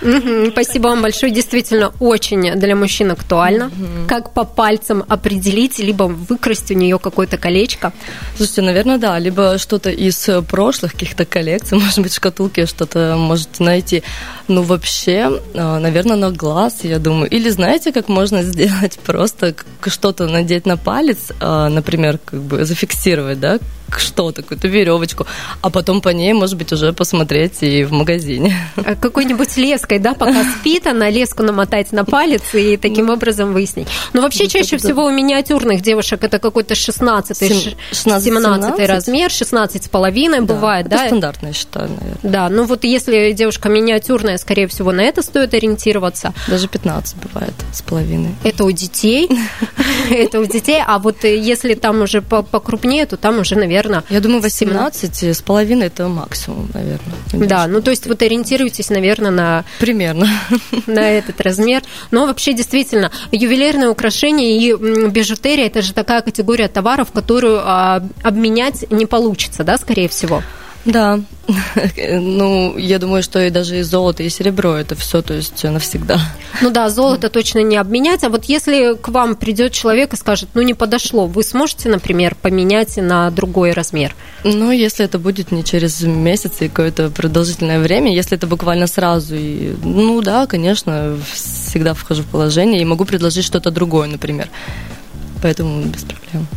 Угу, 0.03 0.51
спасибо 0.51 0.87
вам 0.89 1.01
большое. 1.01 1.31
Действительно, 1.31 1.93
очень 1.99 2.53
для 2.55 2.75
мужчин 2.75 3.11
актуально. 3.11 3.67
Угу. 3.67 4.07
Как 4.07 4.33
по 4.33 4.43
пальцам 4.43 5.03
определить, 5.07 5.79
либо 5.79 6.03
выкрасть 6.03 6.71
у 6.71 6.73
нее 6.73 6.99
какое-то 6.99 7.37
колечко? 7.37 7.93
Слушайте, 8.35 8.61
наверное, 8.63 8.97
да. 8.97 9.17
Либо 9.17 9.57
что-то 9.57 9.89
из 9.89 10.29
прошлых 10.49 10.91
каких-то 10.91 11.25
коллекций, 11.25 11.77
может 11.79 11.99
быть, 11.99 12.13
шкатулки 12.13 12.65
что-то 12.65 13.15
можете 13.17 13.63
найти. 13.63 14.03
Ну, 14.47 14.61
вообще, 14.63 15.41
а, 15.53 15.79
наверное, 15.79 16.17
на 16.17 16.31
глаз, 16.31 16.79
я 16.83 16.99
думаю. 16.99 17.29
Или 17.29 17.49
знаете, 17.49 17.93
как 17.93 18.09
можно 18.09 18.43
сделать? 18.43 18.99
Просто 19.05 19.55
что-то 19.87 20.27
надеть 20.27 20.65
на 20.65 20.75
палец, 20.75 21.31
а, 21.39 21.69
например, 21.69 22.19
как 22.23 22.41
бы 22.41 22.65
зафиксировать, 22.65 23.39
да, 23.39 23.59
что-то, 23.99 24.41
какую-то 24.41 24.67
веревочку, 24.67 25.25
а 25.61 25.69
потом 25.69 26.01
по 26.01 26.09
ней, 26.09 26.33
может 26.33 26.57
быть, 26.57 26.71
уже 26.71 26.93
посмотреть 26.93 27.61
и 27.61 27.83
в 27.83 27.91
магазине. 27.91 28.55
А 28.75 28.95
какой-нибудь 28.95 29.57
леской, 29.57 29.99
да, 29.99 30.13
пока 30.13 30.43
спит, 30.43 30.87
она 30.87 31.09
леску 31.09 31.43
намотать 31.43 31.91
на 31.91 32.05
палец 32.05 32.53
и 32.53 32.77
таким 32.77 33.07
ну, 33.07 33.13
образом 33.13 33.53
выяснить. 33.53 33.87
Но 34.13 34.21
вообще 34.21 34.43
ну, 34.43 34.49
чаще 34.49 34.77
всего 34.77 35.05
у 35.05 35.11
миниатюрных 35.11 35.81
девушек 35.81 36.23
это 36.23 36.39
какой-то 36.39 36.75
16 36.75 37.37
17 37.37 38.87
размер, 38.87 39.31
16 39.31 39.83
с 39.83 39.87
половиной 39.87 40.41
бывает, 40.41 40.87
да? 40.87 41.07
стандартно, 41.07 41.47
я 41.47 41.53
считаю, 41.53 41.89
наверное. 41.89 42.19
Да, 42.23 42.49
ну 42.49 42.65
вот 42.65 42.83
если 42.83 43.31
девушка 43.33 43.69
миниатюрная, 43.69 44.37
скорее 44.37 44.67
всего, 44.67 44.91
на 44.91 45.01
это 45.01 45.21
стоит 45.21 45.53
ориентироваться. 45.53 46.33
Даже 46.47 46.67
15 46.67 47.15
бывает 47.17 47.53
с 47.71 47.81
половиной. 47.81 48.35
Это 48.43 48.63
у 48.63 48.71
детей, 48.71 49.29
это 50.09 50.39
у 50.39 50.45
детей, 50.45 50.81
а 50.85 50.99
вот 50.99 51.23
если 51.23 51.73
там 51.73 52.01
уже 52.01 52.21
покрупнее, 52.21 53.05
то 53.05 53.17
там 53.17 53.39
уже, 53.39 53.55
наверное, 53.55 53.82
наверное... 53.89 54.03
Я 54.09 54.19
думаю, 54.19 54.41
18 54.41 55.23
с 55.23 55.41
половиной 55.41 55.87
это 55.87 56.07
максимум, 56.07 56.69
наверное. 56.73 57.47
Да, 57.47 57.67
ну 57.67 57.81
то 57.81 57.91
есть 57.91 58.07
вот 58.07 58.21
ориентируйтесь, 58.21 58.89
наверное, 58.89 59.31
на... 59.31 59.65
Примерно. 59.79 60.27
На 60.87 61.09
этот 61.09 61.39
размер. 61.41 61.83
Но 62.11 62.25
вообще, 62.27 62.53
действительно, 62.53 63.11
ювелирные 63.31 63.89
украшения 63.89 64.59
и 64.59 65.09
бижутерия– 65.09 65.65
это 65.67 65.81
же 65.81 65.93
такая 65.93 66.21
категория 66.21 66.67
товаров, 66.67 67.11
которую 67.11 67.61
а, 67.63 68.03
обменять 68.21 68.89
не 68.91 69.05
получится, 69.05 69.63
да, 69.63 69.77
скорее 69.77 70.07
всего? 70.07 70.41
Да, 70.85 71.21
ну, 71.97 72.77
я 72.77 72.99
думаю, 72.99 73.23
что 73.23 73.41
и 73.41 73.49
даже 73.49 73.79
и 73.79 73.81
золото, 73.83 74.23
и 74.23 74.29
серебро 74.29 74.75
это 74.75 74.95
все, 74.95 75.21
то 75.21 75.33
есть 75.33 75.63
навсегда. 75.63 76.19
Ну 76.61 76.71
да, 76.71 76.89
золото 76.89 77.29
точно 77.29 77.59
не 77.59 77.77
обменять. 77.77 78.23
А 78.23 78.29
вот 78.29 78.45
если 78.45 78.95
к 78.95 79.09
вам 79.09 79.35
придет 79.35 79.71
человек 79.71 80.13
и 80.13 80.17
скажет, 80.17 80.49
ну 80.53 80.61
не 80.61 80.73
подошло, 80.73 81.25
вы 81.25 81.43
сможете, 81.43 81.89
например, 81.89 82.35
поменять 82.35 82.97
на 82.97 83.29
другой 83.31 83.71
размер? 83.71 84.15
Ну, 84.43 84.71
если 84.71 85.05
это 85.05 85.19
будет 85.19 85.51
не 85.51 85.63
через 85.63 86.01
месяц 86.01 86.61
и 86.61 86.67
какое-то 86.67 87.09
продолжительное 87.09 87.79
время, 87.79 88.13
если 88.13 88.37
это 88.37 88.47
буквально 88.47 88.87
сразу, 88.87 89.35
и, 89.35 89.75
ну 89.83 90.21
да, 90.21 90.47
конечно, 90.47 91.17
всегда 91.33 91.93
вхожу 91.93 92.23
в 92.23 92.27
положение 92.27 92.81
и 92.81 92.85
могу 92.85 93.05
предложить 93.05 93.45
что-то 93.45 93.71
другое, 93.71 94.07
например. 94.07 94.49
Поэтому 95.41 95.81
без 95.83 96.03
проблем. 96.03 96.47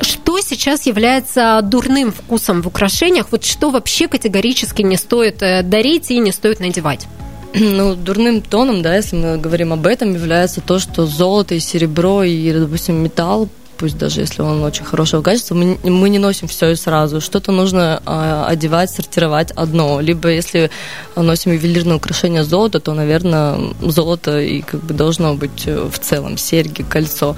Что 0.00 0.40
сейчас 0.40 0.86
является 0.86 1.60
дурным 1.62 2.12
вкусом 2.12 2.62
в 2.62 2.66
украшениях? 2.66 3.26
Вот 3.30 3.44
что 3.44 3.70
вообще 3.70 4.08
категорически 4.08 4.82
не 4.82 4.96
стоит 4.96 5.42
э, 5.42 5.62
дарить 5.62 6.10
и 6.10 6.18
не 6.18 6.32
стоит 6.32 6.60
надевать? 6.60 7.06
Ну, 7.54 7.94
дурным 7.94 8.40
тоном, 8.40 8.82
да, 8.82 8.96
если 8.96 9.16
мы 9.16 9.38
говорим 9.38 9.72
об 9.72 9.86
этом, 9.86 10.12
является 10.12 10.60
то, 10.60 10.78
что 10.78 11.06
золото 11.06 11.54
и 11.54 11.60
серебро 11.60 12.24
и, 12.24 12.52
допустим, 12.52 12.96
металл 12.96 13.48
пусть 13.84 13.98
даже 13.98 14.22
если 14.22 14.40
он 14.40 14.62
очень 14.62 14.86
хорошего 14.86 15.20
качества, 15.20 15.54
мы, 15.54 15.78
мы 15.82 16.08
не 16.08 16.18
носим 16.18 16.48
все 16.48 16.70
и 16.70 16.74
сразу. 16.74 17.20
Что-то 17.20 17.52
нужно 17.52 18.00
э, 18.06 18.44
одевать, 18.48 18.90
сортировать 18.90 19.50
одно. 19.50 20.00
Либо 20.00 20.30
если 20.30 20.70
носим 21.16 21.52
ювелирное 21.52 21.96
украшение 21.96 22.44
золота, 22.44 22.80
то, 22.80 22.94
наверное, 22.94 23.58
золото 23.82 24.40
и 24.40 24.62
как 24.62 24.80
бы 24.80 24.94
должно 24.94 25.34
быть 25.34 25.66
э, 25.66 25.90
в 25.92 25.98
целом 25.98 26.38
серьги, 26.38 26.82
кольцо. 26.82 27.36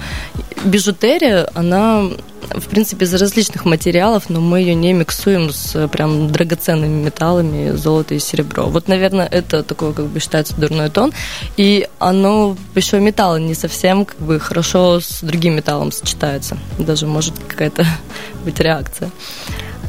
Бижутерия, 0.63 1.49
она 1.53 2.09
в 2.51 2.67
принципе, 2.67 3.05
из 3.05 3.13
различных 3.13 3.65
материалов, 3.65 4.29
но 4.29 4.39
мы 4.39 4.61
ее 4.61 4.75
не 4.75 4.93
миксуем 4.93 5.51
с 5.51 5.87
прям 5.89 6.31
драгоценными 6.31 7.03
металлами, 7.03 7.75
золото 7.75 8.15
и 8.15 8.19
серебро. 8.19 8.67
Вот, 8.67 8.87
наверное, 8.87 9.27
это 9.27 9.63
такой, 9.63 9.93
как 9.93 10.05
бы, 10.07 10.19
считается 10.19 10.55
дурной 10.55 10.89
тон. 10.89 11.13
И 11.57 11.87
оно, 11.99 12.55
еще 12.75 12.99
металл 12.99 13.37
не 13.37 13.53
совсем, 13.53 14.05
как 14.05 14.19
бы, 14.19 14.39
хорошо 14.39 14.99
с 14.99 15.21
другим 15.21 15.55
металлом 15.55 15.91
сочетается. 15.91 16.36
Даже 16.79 17.07
может 17.07 17.33
какая-то 17.47 17.85
быть 18.45 18.59
реакция. 18.59 19.09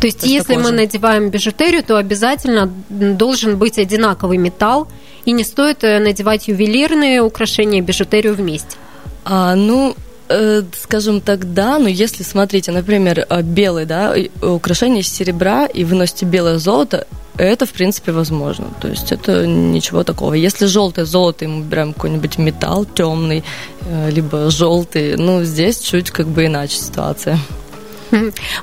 То 0.00 0.06
есть, 0.06 0.22
если 0.24 0.54
мы 0.56 0.70
надеваем 0.70 1.30
бижутерию, 1.30 1.82
то 1.82 1.96
обязательно 1.96 2.72
должен 2.88 3.58
быть 3.58 3.78
одинаковый 3.78 4.38
металл, 4.38 4.86
и 5.24 5.32
не 5.32 5.44
стоит 5.44 5.82
э, 5.82 5.98
надевать 5.98 6.48
ювелирные 6.48 7.20
украшения 7.20 7.80
и 7.80 7.82
бижутерию 7.82 8.34
вместе. 8.34 8.76
А, 9.24 9.54
ну, 9.54 9.94
Э, 10.30 10.62
скажем 10.82 11.20
так, 11.20 11.54
да, 11.54 11.78
но 11.78 11.88
если, 11.88 12.22
смотрите, 12.22 12.70
например, 12.70 13.26
э, 13.28 13.42
белый, 13.42 13.86
да, 13.86 14.14
украшение 14.42 15.00
из 15.00 15.08
серебра, 15.08 15.66
и 15.66 15.84
вы 15.84 15.96
носите 15.96 16.26
белое 16.26 16.58
золото, 16.58 17.06
это, 17.38 17.64
в 17.64 17.72
принципе, 17.72 18.12
возможно. 18.12 18.66
То 18.80 18.88
есть 18.88 19.12
это 19.12 19.46
ничего 19.46 20.04
такого. 20.04 20.34
Если 20.34 20.66
желтое 20.66 21.06
золото, 21.06 21.44
и 21.44 21.48
мы 21.48 21.64
берем 21.64 21.94
какой-нибудь 21.94 22.36
металл 22.38 22.84
темный, 22.84 23.42
э, 23.86 24.10
либо 24.10 24.50
желтый, 24.50 25.16
ну, 25.16 25.44
здесь 25.44 25.80
чуть 25.80 26.10
как 26.10 26.26
бы 26.26 26.44
иначе 26.44 26.76
ситуация. 26.76 27.38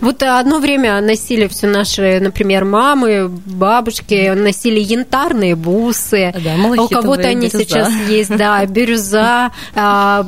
Вот 0.01 0.21
одно 0.23 0.59
время 0.59 0.99
носили 1.01 1.47
все 1.47 1.67
наши, 1.67 2.19
например, 2.19 2.65
мамы, 2.65 3.27
бабушки, 3.29 4.33
носили 4.35 4.79
янтарные 4.79 5.55
бусы. 5.55 6.33
Да, 6.43 6.55
у 6.81 6.87
кого-то 6.87 7.27
они 7.27 7.47
бирюза. 7.47 7.63
сейчас 7.63 7.93
есть, 8.09 8.35
да, 8.35 8.65
бирюза, 8.65 9.51
а, 9.75 10.25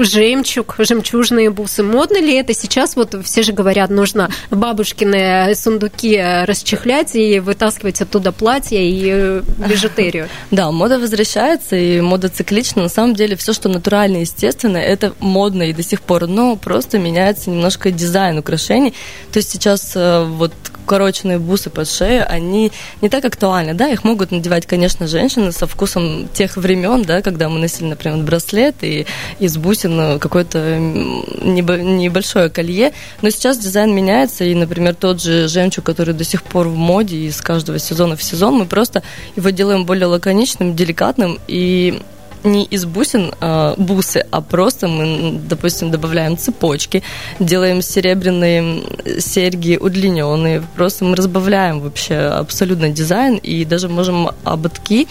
жемчуг, 0.00 0.76
жемчужные 0.78 1.50
бусы. 1.50 1.82
Модно 1.82 2.18
ли 2.18 2.34
это 2.34 2.54
сейчас? 2.54 2.96
Вот 2.96 3.14
все 3.24 3.42
же 3.42 3.52
говорят, 3.52 3.90
нужно 3.90 4.30
бабушкины 4.50 5.54
сундуки 5.54 6.20
расчехлять 6.44 7.14
и 7.14 7.40
вытаскивать 7.40 8.00
оттуда 8.00 8.32
платья 8.32 8.78
и 8.78 9.10
э, 9.12 9.42
бижутерию. 9.68 10.28
Да, 10.50 10.70
мода 10.70 10.98
возвращается, 10.98 11.76
и 11.76 12.00
мода 12.00 12.28
циклична. 12.28 12.82
На 12.82 12.88
самом 12.88 13.14
деле, 13.14 13.36
все, 13.36 13.52
что 13.52 13.68
натурально 13.68 14.18
и 14.18 14.20
естественно, 14.20 14.78
это 14.78 15.14
модно 15.20 15.64
и 15.64 15.72
до 15.72 15.82
сих 15.82 16.02
пор, 16.02 16.26
но 16.26 16.56
просто 16.56 16.98
меняется 16.98 17.50
немножко 17.50 17.91
дизайн 17.92 18.38
украшений. 18.38 18.94
То 19.32 19.38
есть 19.38 19.50
сейчас 19.50 19.92
э, 19.94 20.24
вот 20.24 20.52
укороченные 20.84 21.38
бусы 21.38 21.70
под 21.70 21.88
шею, 21.88 22.26
они 22.28 22.72
не 23.00 23.08
так 23.08 23.24
актуальны, 23.24 23.74
да, 23.74 23.88
их 23.88 24.04
могут 24.04 24.30
надевать, 24.30 24.66
конечно, 24.66 25.06
женщины 25.06 25.52
со 25.52 25.66
вкусом 25.66 26.28
тех 26.32 26.56
времен, 26.56 27.02
да, 27.02 27.22
когда 27.22 27.48
мы 27.48 27.60
носили, 27.60 27.86
например, 27.86 28.18
браслет 28.18 28.76
и 28.82 29.06
из 29.38 29.56
бусин 29.56 30.18
какое-то 30.18 30.78
небольшое 30.78 32.50
колье, 32.50 32.92
но 33.22 33.30
сейчас 33.30 33.58
дизайн 33.58 33.94
меняется, 33.94 34.44
и, 34.44 34.54
например, 34.54 34.94
тот 34.94 35.22
же 35.22 35.48
жемчуг, 35.48 35.84
который 35.84 36.14
до 36.14 36.24
сих 36.24 36.42
пор 36.42 36.68
в 36.68 36.76
моде, 36.76 37.16
и 37.16 37.30
с 37.30 37.40
каждого 37.40 37.78
сезона 37.78 38.16
в 38.16 38.22
сезон 38.22 38.54
мы 38.54 38.66
просто 38.66 39.02
его 39.36 39.50
делаем 39.50 39.84
более 39.84 40.06
лаконичным, 40.06 40.74
деликатным, 40.74 41.38
и 41.46 42.02
не 42.44 42.64
из 42.64 42.84
бусин 42.84 43.32
э, 43.40 43.74
бусы, 43.76 44.24
а 44.30 44.40
просто 44.40 44.88
мы, 44.88 45.40
допустим, 45.48 45.90
добавляем 45.90 46.36
цепочки, 46.36 47.02
делаем 47.38 47.82
серебряные 47.82 48.82
серьги 49.20 49.76
удлиненные, 49.80 50.62
просто 50.74 51.04
мы 51.04 51.16
разбавляем 51.16 51.80
вообще 51.80 52.16
абсолютно 52.16 52.90
дизайн 52.90 53.36
и 53.36 53.64
даже 53.64 53.88
можем 53.88 54.30
ободки, 54.44 55.08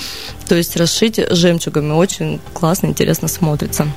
то 0.47 0.55
есть 0.55 0.75
расшить 0.75 1.19
жемчугами. 1.31 1.93
Очень 1.93 2.39
классно, 2.53 2.88
интересно 2.88 3.27
смотрится. 3.27 3.88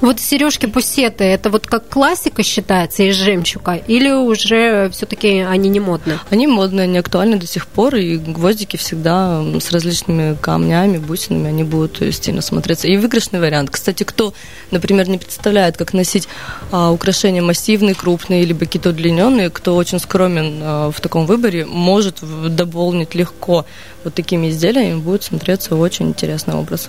Вот 0.00 0.18
сережки 0.18 0.66
пусеты, 0.66 1.24
это 1.24 1.50
вот 1.50 1.66
как 1.66 1.88
классика 1.88 2.42
считается 2.42 3.02
из 3.02 3.16
жемчуга, 3.16 3.74
или 3.74 4.10
уже 4.10 4.88
все-таки 4.90 5.40
они 5.40 5.68
не 5.68 5.80
модны? 5.80 6.18
Они 6.30 6.46
модные, 6.46 6.84
они 6.84 6.98
актуальны 6.98 7.36
до 7.36 7.46
сих 7.46 7.66
пор, 7.66 7.96
и 7.96 8.16
гвоздики 8.16 8.76
всегда 8.76 9.42
с 9.60 9.70
различными 9.70 10.36
камнями, 10.40 10.98
бусинами, 10.98 11.48
они 11.48 11.64
будут 11.64 12.02
стильно 12.14 12.40
смотреться. 12.40 12.88
И 12.88 12.96
выигрышный 12.96 13.40
вариант. 13.40 13.70
Кстати, 13.70 14.04
кто, 14.04 14.32
например, 14.70 15.08
не 15.08 15.18
представляет, 15.18 15.76
как 15.76 15.92
носить 15.92 16.28
а, 16.72 16.90
украшения 16.90 17.42
массивные, 17.42 17.94
крупные, 17.94 18.44
либо 18.44 18.60
какие-то 18.60 18.90
удлиненные, 18.90 19.50
кто 19.50 19.76
очень 19.76 19.98
скромен 19.98 20.60
а, 20.62 20.90
в 20.90 21.00
таком 21.00 21.26
выборе, 21.26 21.66
может 21.66 22.18
дополнить 22.54 23.14
легко 23.14 23.66
вот 24.04 24.14
такими 24.14 24.50
изделиями, 24.50 24.98
будет 24.98 25.24
смотреться 25.24 25.76
очень 25.76 26.08
интересный 26.08 26.54
образ. 26.54 26.88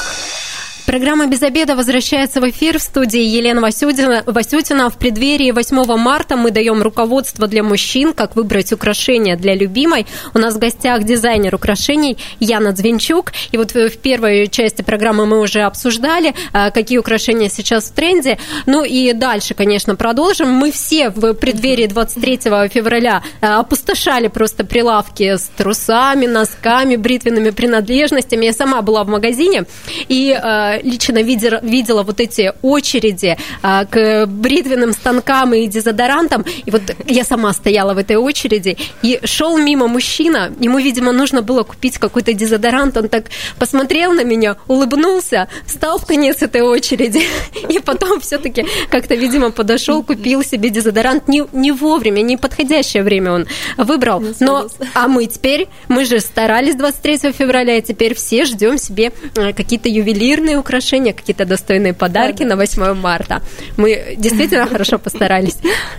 Программа 0.91 1.27
«Без 1.27 1.41
обеда» 1.41 1.77
возвращается 1.77 2.41
в 2.41 2.49
эфир 2.49 2.77
в 2.77 2.81
студии 2.81 3.21
Елена 3.21 3.61
Васютина. 3.61 4.23
Васютина. 4.25 4.89
В 4.89 4.97
преддверии 4.97 5.51
8 5.51 5.85
марта 5.95 6.35
мы 6.35 6.51
даем 6.51 6.81
руководство 6.81 7.47
для 7.47 7.63
мужчин, 7.63 8.11
как 8.11 8.35
выбрать 8.35 8.73
украшения 8.73 9.37
для 9.37 9.55
любимой. 9.55 10.05
У 10.33 10.37
нас 10.37 10.55
в 10.55 10.59
гостях 10.59 11.05
дизайнер 11.05 11.55
украшений 11.55 12.17
Яна 12.41 12.75
Звенчук. 12.75 13.31
И 13.53 13.57
вот 13.57 13.71
в 13.71 13.97
первой 13.99 14.49
части 14.49 14.81
программы 14.81 15.25
мы 15.25 15.39
уже 15.39 15.61
обсуждали, 15.61 16.35
а, 16.51 16.71
какие 16.71 16.97
украшения 16.97 17.47
сейчас 17.47 17.85
в 17.85 17.93
тренде. 17.93 18.37
Ну 18.65 18.83
и 18.83 19.13
дальше, 19.13 19.53
конечно, 19.53 19.95
продолжим. 19.95 20.49
Мы 20.49 20.73
все 20.73 21.09
в 21.09 21.35
преддверии 21.35 21.87
23 21.87 22.67
февраля 22.67 23.23
а, 23.39 23.61
опустошали 23.61 24.27
просто 24.27 24.65
прилавки 24.65 25.37
с 25.37 25.49
трусами, 25.55 26.25
носками, 26.25 26.97
бритвенными 26.97 27.51
принадлежностями. 27.51 28.43
Я 28.43 28.51
сама 28.51 28.81
была 28.81 29.05
в 29.05 29.07
магазине 29.07 29.63
и 30.09 30.37
лично 30.83 31.21
видела, 31.21 31.59
видела 31.61 32.03
вот 32.03 32.19
эти 32.19 32.53
очереди 32.61 33.37
а, 33.61 33.85
к 33.85 34.25
бритвенным 34.27 34.93
станкам 34.93 35.53
и 35.53 35.67
дезодорантам. 35.67 36.45
И 36.65 36.71
вот 36.71 36.81
я 37.07 37.23
сама 37.23 37.53
стояла 37.53 37.93
в 37.93 37.97
этой 37.97 38.15
очереди, 38.15 38.77
и 39.01 39.19
шел 39.23 39.57
мимо 39.57 39.87
мужчина, 39.87 40.51
ему, 40.59 40.79
видимо, 40.79 41.11
нужно 41.11 41.41
было 41.41 41.63
купить 41.63 41.97
какой-то 41.97 42.33
дезодорант, 42.33 42.97
он 42.97 43.09
так 43.09 43.25
посмотрел 43.59 44.13
на 44.13 44.23
меня, 44.23 44.57
улыбнулся, 44.67 45.47
встал 45.65 45.99
в 45.99 46.05
конец 46.05 46.41
этой 46.41 46.61
очереди, 46.61 47.23
и 47.69 47.79
потом 47.79 48.19
все-таки 48.21 48.65
как-то, 48.89 49.15
видимо, 49.15 49.51
подошел, 49.51 50.03
купил 50.03 50.43
себе 50.43 50.69
дезодорант. 50.69 51.27
Не, 51.27 51.45
не 51.51 51.71
вовремя, 51.71 52.21
не 52.21 52.37
подходящее 52.37 53.03
время 53.03 53.31
он 53.31 53.47
выбрал. 53.77 54.23
Но, 54.39 54.67
а 54.93 55.07
мы 55.07 55.25
теперь, 55.25 55.67
мы 55.87 56.05
же 56.05 56.19
старались 56.19 56.75
23 56.75 57.31
февраля, 57.31 57.77
и 57.77 57.81
теперь 57.81 58.13
все 58.15 58.45
ждем 58.45 58.77
себе 58.77 59.11
э, 59.35 59.53
какие-то 59.53 59.89
ювелирные 59.89 60.57
украшения, 60.57 60.70
какие-то 61.13 61.45
достойные 61.45 61.93
подарки 61.93 62.43
на 62.43 62.55
8 62.55 62.93
марта. 62.93 63.41
Мы 63.77 64.15
действительно 64.17 64.67
хорошо 64.67 64.97
постарались. 64.97 65.57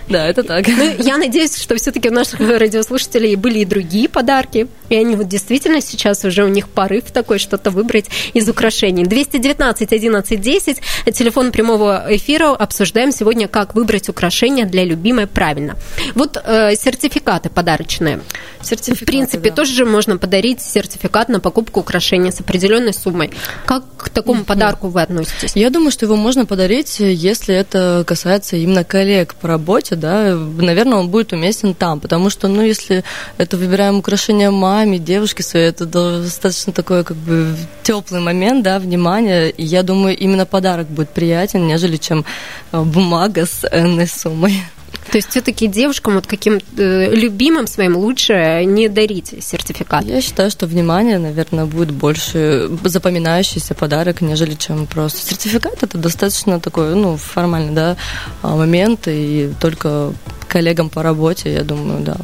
Да, 0.09 0.27
это 0.27 0.43
так. 0.43 0.67
Ну, 0.67 0.95
я 0.99 1.17
надеюсь, 1.17 1.57
что 1.57 1.75
все-таки 1.75 2.09
у 2.09 2.13
наших 2.13 2.39
радиослушателей 2.39 3.35
были 3.35 3.59
и 3.59 3.65
другие 3.65 4.09
подарки, 4.09 4.67
и 4.89 4.95
они 4.95 5.15
вот 5.15 5.27
действительно 5.27 5.81
сейчас 5.81 6.25
уже 6.25 6.43
у 6.43 6.47
них 6.47 6.67
порыв 6.67 7.11
такой, 7.11 7.39
что-то 7.39 7.71
выбрать 7.71 8.09
из 8.33 8.49
украшений. 8.49 9.05
219 9.05 9.93
11 9.93 10.41
10, 10.41 10.81
телефон 11.13 11.51
прямого 11.51 12.05
эфира. 12.09 12.49
Обсуждаем 12.49 13.11
сегодня, 13.11 13.47
как 13.47 13.75
выбрать 13.75 14.09
украшения 14.09 14.65
для 14.65 14.83
любимой 14.83 15.27
правильно. 15.27 15.75
Вот 16.15 16.41
э, 16.43 16.75
сертификаты 16.75 17.49
подарочные. 17.49 18.21
Сертификаты, 18.61 19.03
в 19.03 19.07
принципе, 19.07 19.49
да. 19.49 19.55
тоже 19.55 19.73
же 19.73 19.85
можно 19.85 20.17
подарить 20.17 20.61
сертификат 20.61 21.29
на 21.29 21.39
покупку 21.39 21.81
украшения 21.81 22.31
с 22.31 22.39
определенной 22.39 22.93
суммой. 22.93 23.31
Как 23.65 23.83
к 23.97 24.09
такому 24.09 24.43
подарку 24.43 24.62
вы 24.89 25.01
относитесь? 25.01 25.51
Я 25.55 25.69
думаю, 25.69 25.91
что 25.91 26.05
его 26.05 26.15
можно 26.15 26.45
подарить, 26.45 26.99
если 26.99 27.55
это 27.55 28.03
касается 28.05 28.55
именно 28.55 28.83
коллег 28.83 29.35
по 29.35 29.47
работе, 29.47 29.95
да, 29.95 30.35
наверное, 30.35 30.99
он 30.99 31.09
будет 31.09 31.33
уместен 31.33 31.73
там, 31.73 31.99
потому 31.99 32.29
что, 32.29 32.47
ну, 32.47 32.61
если 32.61 33.03
это 33.37 33.57
выбираем 33.57 33.97
украшение 33.97 34.49
маме, 34.49 34.99
девушке 34.99 35.43
своей, 35.43 35.69
это 35.69 35.85
достаточно 35.85 36.73
такой, 36.73 37.03
как 37.03 37.17
бы, 37.17 37.55
теплый 37.83 38.21
момент, 38.21 38.63
да, 38.63 38.79
внимание, 38.79 39.49
и 39.49 39.63
я 39.63 39.83
думаю, 39.83 40.17
именно 40.17 40.45
подарок 40.45 40.87
будет 40.87 41.09
приятен, 41.09 41.67
нежели 41.67 41.97
чем 41.97 42.25
э, 42.71 42.81
бумага 42.81 43.45
с 43.45 43.67
энной 43.71 44.07
суммой. 44.07 44.63
То 45.11 45.17
есть 45.17 45.29
все-таки 45.29 45.67
девушкам 45.67 46.15
вот 46.15 46.27
каким 46.27 46.59
э, 46.77 47.13
любимым 47.13 47.67
своим 47.67 47.95
лучше 47.97 48.63
не 48.65 48.89
дарить 48.89 49.43
сертификат? 49.43 50.05
Я 50.05 50.21
считаю, 50.21 50.49
что 50.49 50.65
внимание, 50.65 51.19
наверное, 51.19 51.65
будет 51.65 51.91
больше 51.91 52.69
запоминающийся 52.83 53.75
подарок, 53.75 54.21
нежели 54.21 54.55
чем 54.55 54.87
просто 54.87 55.19
сертификат. 55.19 55.83
Это 55.83 55.97
достаточно 55.97 56.59
такой, 56.59 56.95
ну, 56.95 57.17
формальный, 57.17 57.73
да, 57.73 57.97
а, 58.41 58.55
момент, 58.55 59.07
и 59.07 59.51
только 59.59 60.13
коллегам 60.47 60.89
по 60.89 61.03
работе, 61.03 61.53
я 61.53 61.63
думаю, 61.63 62.03
да, 62.03 62.17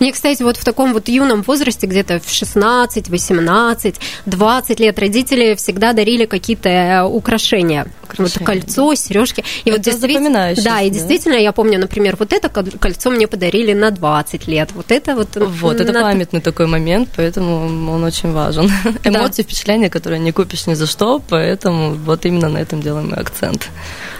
мне, 0.00 0.12
кстати, 0.12 0.42
вот 0.42 0.56
в 0.56 0.64
таком 0.64 0.92
вот 0.92 1.08
юном 1.08 1.42
возрасте, 1.42 1.86
где-то 1.86 2.20
в 2.20 2.30
16, 2.30 3.08
18, 3.08 3.96
20 4.26 4.80
лет, 4.80 4.98
родители 4.98 5.54
всегда 5.54 5.92
дарили 5.92 6.26
какие-то 6.26 6.68
э, 6.68 7.02
украшения. 7.02 7.86
украшения. 8.02 8.38
Вот 8.38 8.46
кольцо, 8.46 8.94
сережки. 8.94 9.44
И 9.64 9.70
это 9.70 9.78
вот 9.78 9.80
действительно, 9.80 10.54
да, 10.64 10.80
и 10.80 10.90
действительно, 10.90 11.34
я 11.34 11.52
помню, 11.52 11.78
например, 11.78 12.16
вот 12.18 12.32
это 12.32 12.48
кольцо 12.48 13.10
мне 13.10 13.26
подарили 13.26 13.72
на 13.72 13.90
20 13.90 14.48
лет. 14.48 14.70
Вот 14.74 14.90
это 14.90 15.14
вот. 15.14 15.28
Вот, 15.36 15.80
это 15.80 15.92
памятный 15.92 16.40
такой 16.40 16.66
момент, 16.66 17.08
поэтому 17.16 17.92
он 17.92 18.04
очень 18.04 18.32
важен. 18.32 18.70
Эмоции, 19.04 19.42
впечатления, 19.42 19.90
которые 19.90 20.18
не 20.20 20.32
купишь 20.32 20.66
ни 20.66 20.74
за 20.74 20.86
что, 20.86 21.20
поэтому 21.28 21.94
вот 21.94 22.24
именно 22.26 22.48
на 22.48 22.58
этом 22.58 22.80
делаем 22.82 23.12
акцент. 23.16 23.68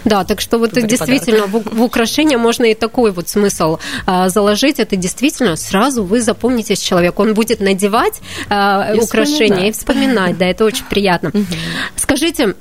Да, 0.05 0.25
так 0.25 0.41
что 0.41 0.59
вот 0.59 0.73
действительно 0.73 1.47
в, 1.47 1.63
в 1.77 1.83
украшения 1.83 2.39
можно 2.39 2.65
и 2.65 2.75
такой 2.75 3.11
вот 3.11 3.29
смысл 3.29 3.79
а, 4.07 4.29
заложить. 4.29 4.79
Это 4.79 4.97
действительно 4.97 5.46
сразу 5.55 6.03
вы 6.03 6.21
запомните 6.21 6.75
человека. 6.75 7.21
Он 7.21 7.35
будет 7.35 7.61
надевать 7.61 8.21
а, 8.49 8.93
и 8.95 8.99
украшения 8.99 9.69
и 9.69 9.73
вспоминать. 9.73 10.37
Да, 10.39 10.47
это 10.47 10.65
очень 10.65 10.85
приятно. 10.87 11.31
Скажите, 11.95 12.45
э, 12.45 12.53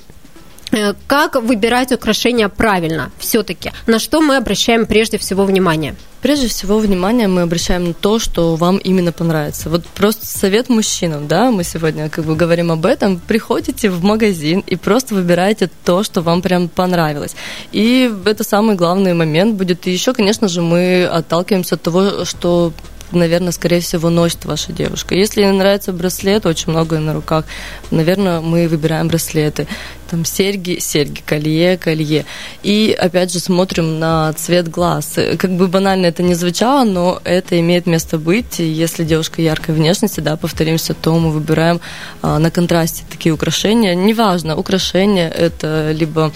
как 1.06 1.36
выбирать 1.36 1.92
украшения 1.92 2.48
правильно 2.48 3.10
все-таки? 3.18 3.72
На 3.86 3.98
что 3.98 4.20
мы 4.20 4.36
обращаем 4.36 4.86
прежде 4.86 5.18
всего 5.18 5.44
внимание? 5.44 5.94
Прежде 6.22 6.48
всего, 6.48 6.78
внимание 6.78 7.28
мы 7.28 7.42
обращаем 7.42 7.88
на 7.88 7.94
то, 7.94 8.18
что 8.18 8.56
вам 8.56 8.78
именно 8.78 9.12
понравится. 9.12 9.70
Вот 9.70 9.86
просто 9.86 10.26
совет 10.26 10.68
мужчинам, 10.68 11.28
да, 11.28 11.52
мы 11.52 11.62
сегодня 11.62 12.08
как 12.08 12.24
бы 12.24 12.34
говорим 12.34 12.72
об 12.72 12.84
этом. 12.84 13.20
Приходите 13.20 13.90
в 13.90 14.02
магазин 14.02 14.64
и 14.66 14.74
просто 14.74 15.14
выбираете 15.14 15.70
то, 15.84 16.02
что 16.02 16.22
вам 16.22 16.42
прям 16.42 16.68
понравилось. 16.68 17.36
И 17.70 18.10
это 18.24 18.42
самый 18.42 18.74
главный 18.74 19.14
момент 19.14 19.54
будет. 19.54 19.86
И 19.86 19.92
еще, 19.92 20.14
конечно 20.14 20.48
же, 20.48 20.62
мы 20.62 21.04
отталкиваемся 21.04 21.76
от 21.76 21.82
того, 21.82 22.24
что 22.24 22.72
наверное, 23.12 23.52
скорее 23.52 23.80
всего, 23.80 24.10
носит 24.10 24.44
ваша 24.44 24.72
девушка. 24.72 25.14
Если 25.14 25.42
ей 25.42 25.52
нравится 25.52 25.92
браслет, 25.92 26.46
очень 26.46 26.72
много 26.72 26.98
на 26.98 27.14
руках, 27.14 27.44
наверное, 27.90 28.40
мы 28.40 28.68
выбираем 28.68 29.08
браслеты. 29.08 29.66
Там 30.10 30.24
серьги, 30.24 30.78
серьги, 30.78 31.20
колье, 31.26 31.76
колье. 31.76 32.26
И, 32.62 32.96
опять 32.98 33.32
же, 33.32 33.40
смотрим 33.40 33.98
на 33.98 34.32
цвет 34.34 34.68
глаз. 34.68 35.18
Как 35.38 35.50
бы 35.50 35.66
банально 35.66 36.06
это 36.06 36.22
не 36.22 36.34
звучало, 36.34 36.84
но 36.84 37.20
это 37.24 37.58
имеет 37.58 37.86
место 37.86 38.18
быть. 38.18 38.58
Если 38.58 39.04
девушка 39.04 39.42
яркой 39.42 39.74
внешности, 39.74 40.20
да, 40.20 40.36
повторимся, 40.36 40.94
то 40.94 41.18
мы 41.18 41.32
выбираем 41.32 41.80
а, 42.22 42.38
на 42.38 42.50
контрасте 42.50 43.02
такие 43.10 43.32
украшения. 43.32 43.94
Неважно, 43.94 44.56
украшения 44.56 45.28
это 45.28 45.90
либо 45.92 46.32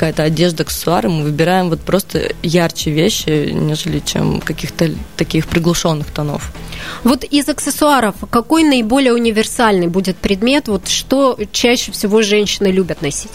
какая-то 0.00 0.22
одежда, 0.22 0.62
аксессуары, 0.62 1.10
мы 1.10 1.24
выбираем 1.24 1.68
вот 1.68 1.80
просто 1.80 2.32
ярче 2.42 2.90
вещи, 2.90 3.50
нежели 3.52 3.98
чем 3.98 4.40
каких-то 4.40 4.90
таких 5.14 5.46
приглушенных 5.46 6.06
тонов. 6.06 6.54
Вот 7.04 7.22
из 7.24 7.46
аксессуаров 7.50 8.14
какой 8.30 8.64
наиболее 8.64 9.12
универсальный 9.12 9.88
будет 9.88 10.16
предмет? 10.16 10.68
Вот 10.68 10.88
что 10.88 11.38
чаще 11.52 11.92
всего 11.92 12.22
женщины 12.22 12.68
любят 12.68 13.02
носить? 13.02 13.30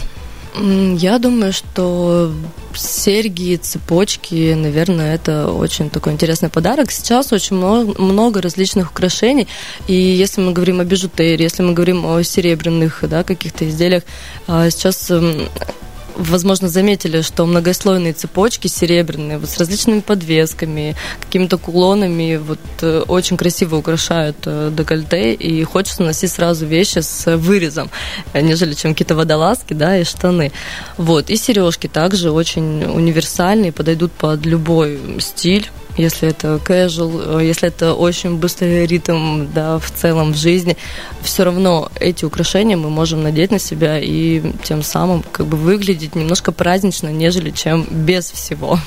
Я 0.58 1.18
думаю, 1.20 1.52
что 1.52 2.32
серьги, 2.74 3.56
цепочки, 3.62 4.54
наверное, 4.54 5.14
это 5.14 5.52
очень 5.52 5.88
такой 5.88 6.14
интересный 6.14 6.48
подарок. 6.48 6.90
Сейчас 6.90 7.32
очень 7.32 7.56
много, 7.56 8.42
различных 8.42 8.90
украшений. 8.90 9.46
И 9.86 9.94
если 9.94 10.40
мы 10.40 10.52
говорим 10.52 10.80
о 10.80 10.84
бижутерии, 10.84 11.44
если 11.44 11.62
мы 11.62 11.74
говорим 11.74 12.04
о 12.06 12.22
серебряных 12.24 13.04
да, 13.08 13.22
каких-то 13.22 13.68
изделиях, 13.68 14.02
а, 14.48 14.68
сейчас 14.70 15.12
возможно, 16.16 16.68
заметили, 16.68 17.20
что 17.20 17.46
многослойные 17.46 18.12
цепочки 18.12 18.68
серебряные, 18.68 19.38
вот 19.38 19.50
с 19.50 19.58
различными 19.58 20.00
подвесками, 20.00 20.96
какими-то 21.20 21.58
кулонами, 21.58 22.36
вот 22.36 22.58
э, 22.82 23.04
очень 23.06 23.36
красиво 23.36 23.76
украшают 23.76 24.36
э, 24.46 24.70
декольте, 24.76 25.34
и 25.34 25.62
хочется 25.64 26.02
носить 26.02 26.32
сразу 26.32 26.66
вещи 26.66 27.00
с 27.00 27.36
вырезом, 27.36 27.90
нежели 28.34 28.74
чем 28.74 28.92
какие-то 28.92 29.14
водолазки, 29.14 29.74
да, 29.74 29.98
и 29.98 30.04
штаны. 30.04 30.52
Вот, 30.96 31.30
и 31.30 31.36
сережки 31.36 31.86
также 31.86 32.30
очень 32.30 32.84
универсальные, 32.84 33.72
подойдут 33.72 34.12
под 34.12 34.44
любой 34.46 34.98
стиль, 35.20 35.70
если 35.96 36.28
это 36.28 36.60
casual, 36.64 37.40
э, 37.40 37.46
если 37.46 37.68
это 37.68 37.94
очень 37.94 38.36
быстрый 38.36 38.86
ритм, 38.86 39.46
да, 39.54 39.78
в 39.78 39.90
целом 39.90 40.32
в 40.32 40.36
жизни, 40.36 40.76
все 41.22 41.44
равно 41.44 41.90
эти 41.98 42.24
украшения 42.24 42.76
мы 42.76 42.90
можем 42.90 43.22
надеть 43.22 43.50
на 43.50 43.58
себя 43.58 43.98
и 43.98 44.42
тем 44.62 44.82
самым 44.82 45.24
как 45.32 45.46
бы 45.46 45.56
выглядеть 45.56 46.14
немножко 46.14 46.52
празднично, 46.52 47.08
нежели 47.08 47.50
чем 47.50 47.86
без 47.90 48.30
всего. 48.30 48.78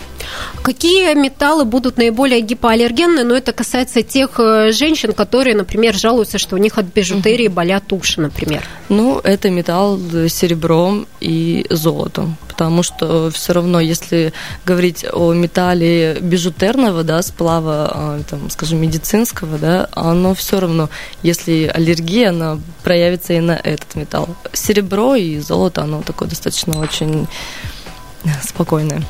Какие 0.62 1.14
металлы 1.16 1.66
будут 1.66 1.98
наиболее 1.98 2.42
гипоаллергенны? 2.42 3.24
Но 3.24 3.36
это 3.36 3.54
касается 3.54 4.02
тех 4.02 4.40
э, 4.40 4.72
женщин, 4.72 5.14
которые, 5.14 5.56
например, 5.56 5.96
жалуются, 5.96 6.38
что 6.38 6.56
у 6.56 6.60
них 6.60 6.78
от 6.78 6.86
бижутерии 6.86 7.48
болят 7.48 7.92
уши, 7.92 8.22
например. 8.22 8.64
Ну, 8.90 9.20
это 9.20 9.50
металл 9.50 10.00
серебром 10.28 11.08
и 11.20 11.66
золотом 11.70 12.38
потому 12.60 12.84
что 12.84 13.32
все 13.32 13.54
равно, 13.54 13.80
если 13.80 14.34
говорить 14.66 15.06
о 15.14 15.32
металле 15.32 16.18
бижутерного, 16.20 17.06
да, 17.06 17.22
сплава, 17.22 17.90
а, 17.90 18.22
там, 18.30 18.50
скажем, 18.50 18.82
медицинского, 18.82 19.58
да, 19.58 19.88
оно 19.94 20.36
все 20.36 20.60
равно, 20.60 20.90
если 21.24 21.72
аллергия, 21.74 22.32
она 22.32 22.60
проявится 22.84 23.32
и 23.32 23.40
на 23.40 23.54
этот 23.54 23.96
металл. 23.96 24.28
Серебро 24.52 25.16
и 25.16 25.40
золото, 25.40 25.84
оно 25.84 26.02
такое 26.02 26.28
достаточно 26.28 26.82
очень 26.82 27.30
спокойное 28.44 29.04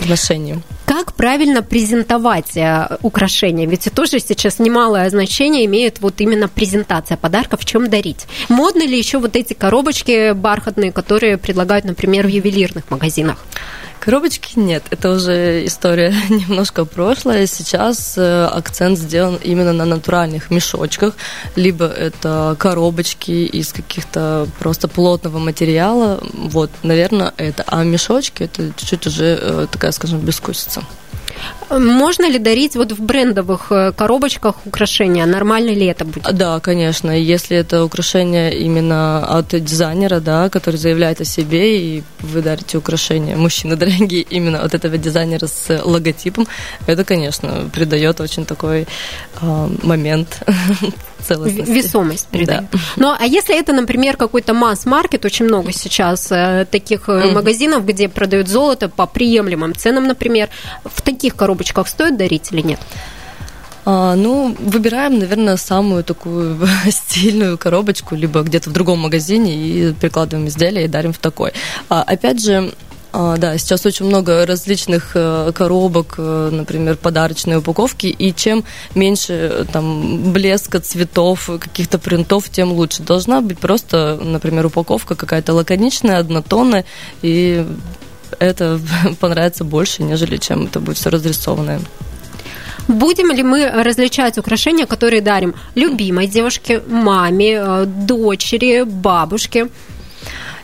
отношению. 0.00 0.62
Как 0.86 1.12
правильно 1.12 1.62
презентовать 1.62 2.56
э, 2.56 2.96
украшения? 3.02 3.66
Ведь 3.66 3.88
тоже 3.94 4.20
сейчас 4.20 4.58
немалое 4.58 5.08
значение 5.10 5.66
имеет 5.66 6.00
вот 6.00 6.20
именно 6.20 6.48
презентация 6.48 7.16
подарков, 7.16 7.60
в 7.60 7.64
чем 7.64 7.90
дарить. 7.90 8.26
Модны 8.48 8.82
ли 8.82 8.96
еще 8.96 9.18
вот 9.18 9.36
эти 9.36 9.54
коробочки 9.54 10.32
бархатные, 10.32 10.92
которые 10.92 11.36
предлагают, 11.36 11.84
например, 11.84 12.26
в 12.26 12.30
ювелирных 12.30 12.90
магазинах? 12.90 13.38
Коробочки 14.00 14.58
нет, 14.58 14.84
это 14.90 15.10
уже 15.10 15.66
история 15.66 16.14
немножко 16.28 16.84
прошлая. 16.84 17.46
Сейчас 17.46 18.14
э, 18.16 18.44
акцент 18.44 18.98
сделан 18.98 19.38
именно 19.42 19.72
на 19.72 19.84
натуральных 19.84 20.50
мешочках, 20.50 21.14
либо 21.56 21.86
это 21.86 22.56
коробочки 22.58 23.30
из 23.30 23.72
каких-то 23.72 24.46
просто 24.58 24.88
плотного 24.88 25.38
материала. 25.38 26.20
Вот, 26.32 26.70
наверное, 26.82 27.32
это. 27.36 27.64
А 27.66 27.82
мешочки 27.84 28.44
это 28.44 28.72
чуть-чуть 28.76 29.06
уже 29.06 29.38
э, 29.40 29.66
такая, 29.70 29.92
скажем, 29.92 30.20
бескусица. 30.20 30.82
Можно 31.70 32.28
ли 32.28 32.38
дарить 32.38 32.76
вот 32.76 32.92
в 32.92 33.02
брендовых 33.02 33.70
э, 33.70 33.92
коробочках 33.92 34.54
украшения? 34.66 35.26
Нормально 35.26 35.70
ли 35.70 35.86
это 35.86 36.04
будет? 36.04 36.24
Да, 36.32 36.60
конечно. 36.60 37.10
Если 37.10 37.56
это 37.56 37.84
украшение 37.84 38.58
именно 38.58 39.38
от 39.38 39.48
дизайнера, 39.48 40.20
да, 40.20 40.48
который 40.48 40.76
заявляет 40.76 41.20
о 41.20 41.24
себе, 41.24 41.80
и 41.80 42.02
вы 42.20 42.42
дарите 42.42 42.78
украшения, 42.78 43.36
мужчины 43.48 43.76
дорогие, 43.76 44.22
именно 44.22 44.62
от 44.62 44.74
этого 44.74 44.96
дизайнера 44.96 45.46
с 45.46 45.82
логотипом, 45.84 46.46
это, 46.86 47.04
конечно, 47.04 47.68
придает 47.72 48.20
очень 48.20 48.44
такой 48.44 48.86
э, 49.40 49.68
момент 49.82 50.42
целостности. 51.28 51.70
Весомость 51.70 52.26
передает. 52.28 52.70
Да. 52.72 52.78
Ну, 52.96 53.14
а 53.18 53.26
если 53.26 53.58
это, 53.58 53.72
например, 53.72 54.16
какой-то 54.16 54.54
масс-маркет, 54.54 55.24
очень 55.24 55.44
много 55.44 55.72
сейчас 55.72 56.32
э, 56.32 56.66
таких 56.70 57.08
mm-hmm. 57.08 57.32
магазинов, 57.32 57.84
где 57.84 58.08
продают 58.08 58.48
золото 58.48 58.88
по 58.88 59.06
приемлемым 59.06 59.74
ценам, 59.74 60.06
например, 60.06 60.48
в 60.84 61.02
таких 61.02 61.36
коробочках 61.58 61.88
стоит 61.88 62.16
дарить 62.16 62.52
или 62.52 62.62
нет? 62.62 62.80
А, 63.84 64.14
ну, 64.14 64.54
выбираем, 64.58 65.18
наверное, 65.18 65.56
самую 65.56 66.04
такую 66.04 66.58
стильную 66.90 67.58
коробочку, 67.58 68.14
либо 68.14 68.42
где-то 68.42 68.70
в 68.70 68.72
другом 68.72 69.00
магазине 69.00 69.54
и 69.54 69.92
прикладываем 69.92 70.48
изделие 70.48 70.84
и 70.84 70.88
дарим 70.88 71.12
в 71.12 71.18
такой. 71.18 71.52
А, 71.88 72.02
опять 72.02 72.42
же, 72.42 72.72
а, 73.12 73.38
да, 73.38 73.56
сейчас 73.56 73.86
очень 73.86 74.06
много 74.06 74.44
различных 74.44 75.12
э, 75.14 75.52
коробок, 75.54 76.16
э, 76.18 76.50
например, 76.52 76.96
подарочной 76.96 77.56
упаковки, 77.56 78.06
и 78.06 78.34
чем 78.34 78.64
меньше 78.94 79.32
э, 79.32 79.64
там 79.72 80.32
блеска, 80.32 80.80
цветов, 80.80 81.48
каких-то 81.58 81.98
принтов, 81.98 82.50
тем 82.50 82.72
лучше. 82.72 83.02
Должна 83.02 83.40
быть 83.40 83.58
просто, 83.58 84.18
например, 84.22 84.66
упаковка 84.66 85.14
какая-то 85.14 85.54
лаконичная, 85.54 86.18
однотонная, 86.18 86.84
и 87.22 87.66
это 88.38 88.80
понравится 89.20 89.64
больше, 89.64 90.02
нежели 90.02 90.36
чем 90.36 90.64
это 90.64 90.80
будет 90.80 90.96
все 90.96 91.10
разрисованное. 91.10 91.80
Будем 92.88 93.30
ли 93.32 93.42
мы 93.42 93.68
различать 93.68 94.38
украшения, 94.38 94.86
которые 94.86 95.20
дарим 95.20 95.54
любимой 95.74 96.26
девушке, 96.26 96.82
маме, 96.88 97.84
дочери, 97.84 98.82
бабушке? 98.84 99.68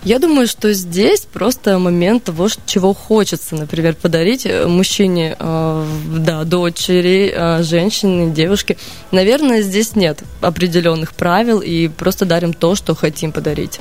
Я 0.04 0.18
думаю, 0.18 0.46
что 0.46 0.72
здесь 0.74 1.20
просто 1.20 1.78
момент 1.78 2.24
того, 2.24 2.48
чего 2.66 2.92
хочется, 2.92 3.54
например, 3.56 3.94
подарить 3.94 4.44
э, 4.44 4.66
мужчине, 4.66 5.34
э, 5.38 5.86
да, 6.18 6.44
дочери, 6.44 7.32
э, 7.34 7.62
женщине, 7.62 8.30
девушке. 8.30 8.76
Наверное, 9.12 9.62
здесь 9.62 9.96
нет 9.96 10.22
определенных 10.42 11.14
правил 11.14 11.60
и 11.60 11.88
просто 11.88 12.26
дарим 12.26 12.52
то, 12.52 12.74
что 12.74 12.94
хотим 12.94 13.32
подарить 13.32 13.80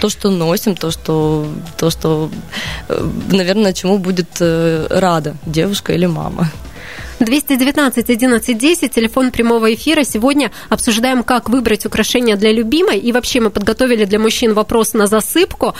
то, 0.00 0.08
что 0.08 0.30
носим, 0.30 0.76
то, 0.76 0.90
что, 0.90 1.46
то, 1.76 1.90
что 1.90 2.30
наверное, 3.30 3.72
чему 3.72 3.98
будет 3.98 4.40
рада 4.40 5.36
девушка 5.46 5.92
или 5.92 6.06
мама. 6.06 6.50
219 7.20 8.10
11 8.10 8.58
10, 8.58 8.94
телефон 8.94 9.30
прямого 9.30 9.74
эфира. 9.74 10.04
Сегодня 10.04 10.50
обсуждаем, 10.68 11.24
как 11.24 11.48
выбрать 11.48 11.86
украшения 11.86 12.36
для 12.36 12.52
любимой. 12.52 12.98
И 12.98 13.12
вообще 13.12 13.40
мы 13.40 13.50
подготовили 13.50 14.04
для 14.04 14.18
мужчин 14.18 14.54
вопрос 14.54 14.94
на 14.94 15.06
засыпку. 15.06 15.74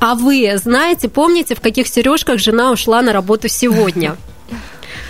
А 0.00 0.14
вы 0.14 0.52
знаете, 0.56 1.08
помните, 1.08 1.54
в 1.54 1.60
каких 1.60 1.88
сережках 1.88 2.38
жена 2.38 2.70
ушла 2.70 3.02
на 3.02 3.12
работу 3.12 3.48
сегодня? 3.48 4.16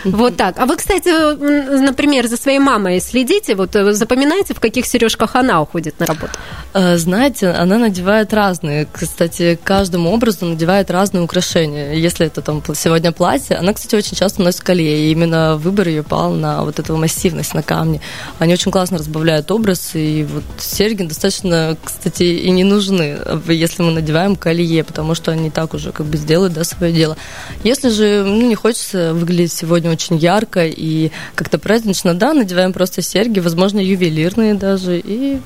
Вот 0.04 0.36
так. 0.36 0.58
А 0.58 0.66
вы, 0.66 0.76
кстати, 0.76 1.08
например, 1.08 2.26
за 2.26 2.36
своей 2.36 2.58
мамой 2.58 3.00
следите, 3.00 3.54
вот 3.54 3.74
э, 3.74 3.92
запоминаете, 3.92 4.54
в 4.54 4.60
каких 4.60 4.86
сережках 4.86 5.34
она 5.36 5.62
уходит 5.62 5.98
на 6.00 6.06
работу? 6.06 6.32
Э, 6.74 6.96
знаете, 6.96 7.48
она 7.48 7.78
надевает 7.78 8.32
разные. 8.34 8.86
Кстати, 8.92 9.58
каждому 9.62 10.12
образу 10.12 10.44
надевает 10.44 10.90
разные 10.90 11.22
украшения. 11.22 11.94
Если 11.94 12.26
это 12.26 12.42
там 12.42 12.62
сегодня 12.74 13.12
платье, 13.12 13.56
она, 13.56 13.72
кстати, 13.72 13.94
очень 13.94 14.16
часто 14.16 14.42
носит 14.42 14.60
колье, 14.60 15.08
и 15.08 15.12
именно 15.12 15.56
выбор 15.56 15.88
ее 15.88 16.02
пал 16.02 16.32
на 16.32 16.64
вот 16.64 16.78
эту 16.78 16.96
массивность, 16.96 17.54
на 17.54 17.62
камни. 17.62 18.00
Они 18.38 18.52
очень 18.52 18.70
классно 18.70 18.98
разбавляют 18.98 19.50
образ, 19.50 19.90
и 19.94 20.26
вот 20.30 20.44
серьги 20.58 21.04
достаточно, 21.04 21.76
кстати, 21.82 22.24
и 22.24 22.50
не 22.50 22.64
нужны, 22.64 23.18
если 23.48 23.82
мы 23.82 23.92
надеваем 23.92 24.36
колье, 24.36 24.84
потому 24.84 25.14
что 25.14 25.32
они 25.32 25.50
так 25.50 25.74
уже 25.74 25.92
как 25.92 26.06
бы 26.06 26.16
сделают, 26.16 26.52
да, 26.52 26.64
свое 26.64 26.92
дело. 26.92 27.16
Если 27.62 27.88
же 27.88 28.24
ну, 28.24 28.46
не 28.46 28.54
хочется 28.54 29.14
выглядеть 29.14 29.52
сегодня 29.52 29.90
очень 29.94 30.16
ярко 30.16 30.66
и 30.66 31.10
как-то 31.34 31.58
празднично, 31.58 32.14
да, 32.14 32.32
надеваем 32.32 32.72
просто 32.72 33.02
серьги, 33.02 33.40
возможно, 33.40 33.80
ювелирные 33.80 34.54
даже, 34.54 34.98
и 34.98 35.40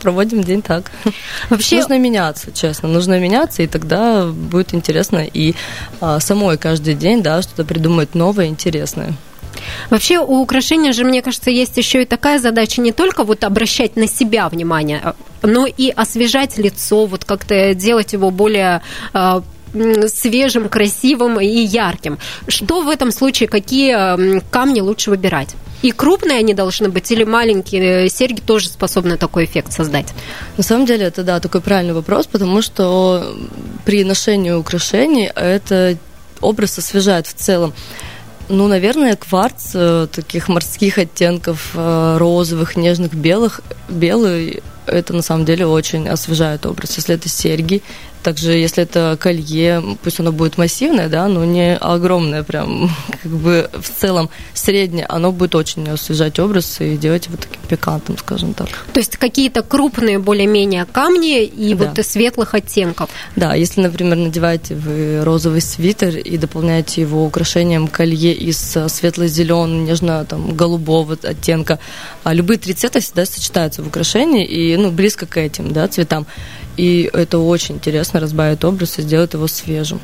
проводим 0.00 0.42
день 0.42 0.62
так. 0.62 0.90
Вообще... 1.50 1.76
Нужно 1.76 1.98
меняться, 1.98 2.52
честно, 2.52 2.88
нужно 2.88 3.18
меняться, 3.18 3.62
и 3.62 3.66
тогда 3.66 4.26
будет 4.26 4.74
интересно 4.74 5.24
и 5.24 5.54
а, 6.00 6.20
самой 6.20 6.58
каждый 6.58 6.94
день, 6.94 7.22
да, 7.22 7.42
что-то 7.42 7.64
придумать 7.64 8.14
новое, 8.14 8.46
интересное. 8.46 9.14
Вообще 9.90 10.18
у 10.18 10.40
украшения 10.40 10.92
же, 10.92 11.04
мне 11.04 11.22
кажется, 11.22 11.50
есть 11.50 11.76
еще 11.76 12.02
и 12.02 12.06
такая 12.06 12.38
задача 12.38 12.80
не 12.80 12.92
только 12.92 13.24
вот 13.24 13.44
обращать 13.44 13.96
на 13.96 14.06
себя 14.06 14.48
внимание, 14.48 15.00
а, 15.02 15.14
но 15.42 15.66
и 15.66 15.90
освежать 15.90 16.58
лицо, 16.58 17.06
вот 17.06 17.24
как-то 17.24 17.74
делать 17.74 18.12
его 18.12 18.30
более 18.30 18.82
а, 19.12 19.42
свежим, 20.08 20.68
красивым 20.68 21.40
и 21.40 21.46
ярким. 21.46 22.18
Что 22.48 22.82
в 22.82 22.88
этом 22.88 23.10
случае, 23.10 23.48
какие 23.48 24.40
камни 24.50 24.80
лучше 24.80 25.10
выбирать? 25.10 25.54
И 25.82 25.90
крупные 25.90 26.38
они 26.38 26.54
должны 26.54 26.88
быть, 26.88 27.10
или 27.10 27.24
маленькие 27.24 28.08
серьги 28.08 28.40
тоже 28.40 28.68
способны 28.68 29.18
такой 29.18 29.44
эффект 29.44 29.72
создать? 29.72 30.14
На 30.56 30.62
самом 30.62 30.86
деле, 30.86 31.04
это, 31.04 31.22
да, 31.22 31.40
такой 31.40 31.60
правильный 31.60 31.92
вопрос, 31.92 32.26
потому 32.26 32.62
что 32.62 33.36
при 33.84 34.02
ношении 34.02 34.50
украшений 34.50 35.30
это 35.34 35.98
образ 36.40 36.78
освежает 36.78 37.26
в 37.26 37.34
целом. 37.34 37.74
Ну, 38.48 38.68
наверное, 38.68 39.16
кварц 39.16 39.70
э, 39.74 40.06
таких 40.10 40.48
морских 40.48 40.98
оттенков, 40.98 41.70
э, 41.74 42.16
розовых, 42.18 42.76
нежных, 42.76 43.14
белых, 43.14 43.62
белый, 43.88 44.62
это 44.86 45.14
на 45.14 45.22
самом 45.22 45.44
деле 45.46 45.66
очень 45.66 46.08
освежает 46.08 46.66
образ. 46.66 46.96
Если 46.96 47.14
это 47.14 47.28
серьги, 47.28 47.82
также, 48.24 48.52
если 48.52 48.82
это 48.82 49.16
колье, 49.20 49.82
пусть 50.02 50.18
оно 50.18 50.32
будет 50.32 50.56
массивное, 50.58 51.08
да, 51.08 51.28
но 51.28 51.44
не 51.44 51.76
огромное, 51.76 52.42
прям 52.42 52.90
как 53.22 53.30
бы 53.30 53.70
в 53.72 54.00
целом 54.00 54.30
среднее, 54.54 55.06
оно 55.06 55.30
будет 55.30 55.54
очень 55.54 55.88
освежать 55.90 56.38
образ 56.38 56.80
и 56.80 56.96
делать 56.96 57.26
его 57.26 57.36
таким 57.36 57.60
пикантным, 57.68 58.16
скажем 58.18 58.54
так. 58.54 58.68
То 58.92 59.00
есть 59.00 59.18
какие-то 59.18 59.62
крупные 59.62 60.18
более-менее 60.18 60.86
камни 60.86 61.44
и 61.44 61.74
да. 61.74 61.92
вот 61.94 62.06
светлых 62.06 62.54
оттенков. 62.54 63.10
Да, 63.36 63.54
если, 63.54 63.82
например, 63.82 64.16
надеваете 64.16 64.74
вы 64.74 65.22
розовый 65.22 65.60
свитер 65.60 66.16
и 66.16 66.38
дополняете 66.38 67.02
его 67.02 67.26
украшением 67.26 67.88
колье 67.88 68.32
из 68.32 68.58
светло-зеленого, 68.58 69.66
нежно 69.66 70.24
там 70.24 70.56
голубого 70.56 71.18
оттенка, 71.22 71.78
а 72.22 72.32
любые 72.32 72.58
три 72.58 72.72
цвета 72.72 73.00
всегда 73.00 73.26
сочетаются 73.26 73.82
в 73.82 73.88
украшении 73.88 74.46
и 74.46 74.76
ну, 74.76 74.90
близко 74.90 75.26
к 75.26 75.36
этим 75.36 75.72
да, 75.72 75.86
цветам. 75.88 76.26
И 76.76 77.08
это 77.12 77.38
очень 77.38 77.76
интересно 77.76 78.13
разбавит 78.20 78.64
образ 78.64 78.98
и 78.98 79.02
сделает 79.02 79.34
его 79.34 79.46
свежим. 79.46 80.00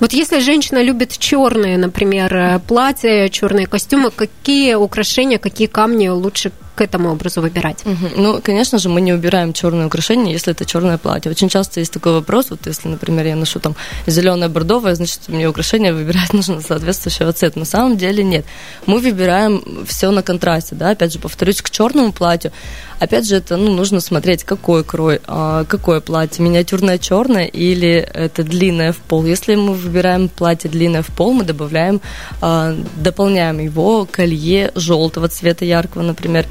Вот 0.00 0.12
если 0.12 0.40
женщина 0.40 0.82
любит 0.82 1.16
черные, 1.18 1.76
например, 1.78 2.60
платья, 2.66 3.28
черные 3.28 3.66
костюмы, 3.66 4.10
какие 4.10 4.74
украшения, 4.74 5.38
какие 5.38 5.66
камни 5.66 6.08
лучше 6.08 6.52
к 6.78 6.80
этому 6.80 7.10
образу 7.10 7.40
выбирать? 7.40 7.84
Угу. 7.84 8.22
Ну, 8.22 8.40
конечно 8.40 8.78
же, 8.78 8.88
мы 8.88 9.00
не 9.00 9.12
убираем 9.12 9.52
черное 9.52 9.86
украшение, 9.86 10.32
если 10.32 10.52
это 10.52 10.64
черное 10.64 10.96
платье. 10.96 11.30
Очень 11.30 11.48
часто 11.48 11.80
есть 11.80 11.92
такой 11.92 12.12
вопрос, 12.12 12.50
вот 12.50 12.66
если, 12.66 12.88
например, 12.88 13.26
я 13.26 13.36
ношу 13.36 13.58
там 13.58 13.74
зеленое 14.06 14.48
бордовое, 14.48 14.94
значит, 14.94 15.22
мне 15.26 15.48
украшение 15.48 15.92
выбирать 15.92 16.32
нужно 16.32 16.60
соответствующего 16.60 17.32
цвета. 17.32 17.58
На 17.58 17.64
самом 17.64 17.96
деле 17.96 18.22
нет. 18.22 18.44
Мы 18.86 19.00
выбираем 19.00 19.84
все 19.86 20.10
на 20.12 20.22
контрасте, 20.22 20.76
да, 20.76 20.90
опять 20.90 21.12
же, 21.12 21.18
повторюсь, 21.18 21.62
к 21.62 21.70
черному 21.70 22.12
платью. 22.12 22.52
Опять 23.00 23.28
же, 23.28 23.36
это 23.36 23.56
ну, 23.56 23.72
нужно 23.72 24.00
смотреть, 24.00 24.44
какой 24.44 24.82
крой, 24.82 25.20
а, 25.26 25.64
какое 25.64 26.00
платье, 26.00 26.44
миниатюрное 26.44 26.98
черное 26.98 27.46
или 27.46 27.90
это 27.90 28.42
длинное 28.42 28.92
в 28.92 28.96
пол. 28.96 29.24
Если 29.24 29.54
мы 29.54 29.74
выбираем 29.74 30.28
платье 30.28 30.70
длинное 30.70 31.02
в 31.02 31.08
пол, 31.08 31.32
мы 31.32 31.44
добавляем, 31.44 32.00
а, 32.40 32.74
дополняем 32.96 33.58
его 33.60 34.06
колье 34.10 34.72
желтого 34.74 35.28
цвета 35.28 35.64
яркого, 35.64 36.02
например, 36.02 36.46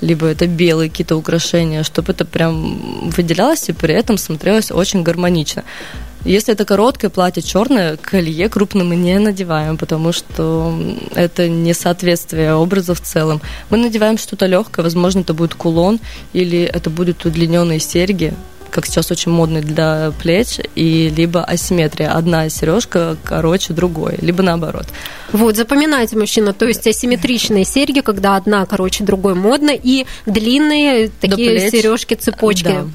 либо 0.00 0.26
это 0.26 0.46
белые 0.46 0.90
какие-то 0.90 1.16
украшения, 1.16 1.82
чтобы 1.82 2.12
это 2.12 2.24
прям 2.24 3.10
выделялось 3.10 3.68
и 3.68 3.72
при 3.72 3.94
этом 3.94 4.18
смотрелось 4.18 4.70
очень 4.70 5.02
гармонично. 5.02 5.64
Если 6.24 6.52
это 6.52 6.64
короткое 6.64 7.10
платье 7.10 7.42
черное, 7.42 7.96
колье 7.96 8.48
крупно 8.48 8.84
мы 8.84 8.96
не 8.96 9.18
надеваем, 9.18 9.76
потому 9.76 10.12
что 10.12 10.76
это 11.14 11.48
не 11.48 11.72
соответствие 11.74 12.54
образа 12.54 12.94
в 12.94 13.00
целом. 13.00 13.40
Мы 13.70 13.78
надеваем 13.78 14.18
что-то 14.18 14.46
легкое, 14.46 14.82
возможно, 14.82 15.20
это 15.20 15.32
будет 15.32 15.54
кулон 15.54 16.00
или 16.32 16.62
это 16.62 16.90
будут 16.90 17.24
удлиненные 17.24 17.78
серьги, 17.78 18.34
как 18.70 18.86
сейчас 18.86 19.10
очень 19.10 19.32
модный 19.32 19.60
для 19.60 20.12
плеч, 20.20 20.58
и 20.74 21.12
либо 21.14 21.42
асимметрия. 21.44 22.12
Одна 22.12 22.48
сережка 22.48 23.16
короче 23.24 23.72
другой, 23.72 24.16
либо 24.20 24.42
наоборот. 24.42 24.86
Вот, 25.32 25.56
запоминайте, 25.56 26.16
мужчина, 26.16 26.52
то 26.52 26.66
есть 26.66 26.86
асимметричные 26.86 27.64
серьги, 27.64 28.00
когда 28.00 28.36
одна 28.36 28.64
короче 28.66 29.04
другой 29.04 29.34
модно, 29.34 29.70
и 29.70 30.06
длинные 30.26 31.08
такие 31.08 31.70
сережки, 31.70 32.14
цепочки. 32.14 32.64
Да. 32.64 32.86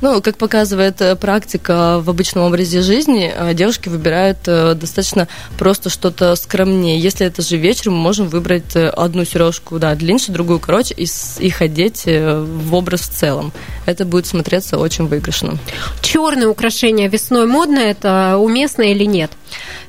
Ну, 0.00 0.20
как 0.20 0.36
показывает 0.36 1.00
э, 1.00 1.16
практика 1.16 2.00
в 2.00 2.10
обычном 2.10 2.44
образе 2.44 2.82
жизни, 2.82 3.32
э, 3.34 3.54
девушки 3.54 3.88
выбирают 3.88 4.38
э, 4.46 4.74
достаточно 4.74 5.28
просто 5.58 5.90
что-то 5.90 6.34
скромнее. 6.36 6.98
Если 6.98 7.26
это 7.26 7.42
же 7.42 7.56
вечер, 7.56 7.90
мы 7.90 7.96
можем 7.96 8.28
выбрать 8.28 8.76
одну 8.76 9.24
сережку, 9.24 9.78
да, 9.78 9.94
длиннее, 9.94 10.14
другую 10.28 10.60
короче, 10.60 10.94
и 10.94 11.06
их 11.38 11.62
одеть 11.62 12.04
в 12.06 12.74
образ 12.74 13.00
в 13.02 13.10
целом. 13.10 13.52
Это 13.86 14.04
будет 14.04 14.26
смотреться 14.26 14.78
очень 14.78 15.06
выигрышно. 15.06 15.58
Черные 16.02 16.48
украшения 16.48 17.08
весной 17.08 17.46
модно, 17.46 17.80
это 17.80 18.36
уместно 18.38 18.82
или 18.82 19.04
нет? 19.04 19.32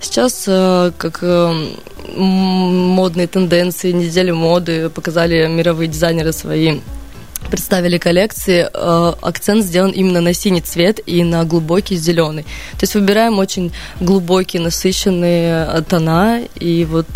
Сейчас, 0.02 0.46
как 0.46 1.24
модные 2.16 3.28
тенденции, 3.28 3.92
недели 3.92 4.32
моды 4.32 4.90
показали 4.90 5.48
мировые 5.48 5.88
дизайнеры 5.88 6.34
свои 6.34 6.80
представили 7.50 7.98
коллекции, 7.98 8.68
э, 8.72 9.14
акцент 9.22 9.64
сделан 9.64 9.92
именно 9.92 10.22
на 10.22 10.34
синий 10.34 10.62
цвет 10.62 11.00
и 11.06 11.24
на 11.24 11.44
глубокий 11.44 11.96
зеленый. 11.96 12.44
То 12.74 12.84
есть 12.84 12.96
выбираем 12.96 13.40
очень 13.40 13.72
глубокие, 14.00 14.62
насыщенные 14.62 15.68
э, 15.68 15.82
тона 15.88 16.42
и 16.60 16.86
вот 16.86 17.08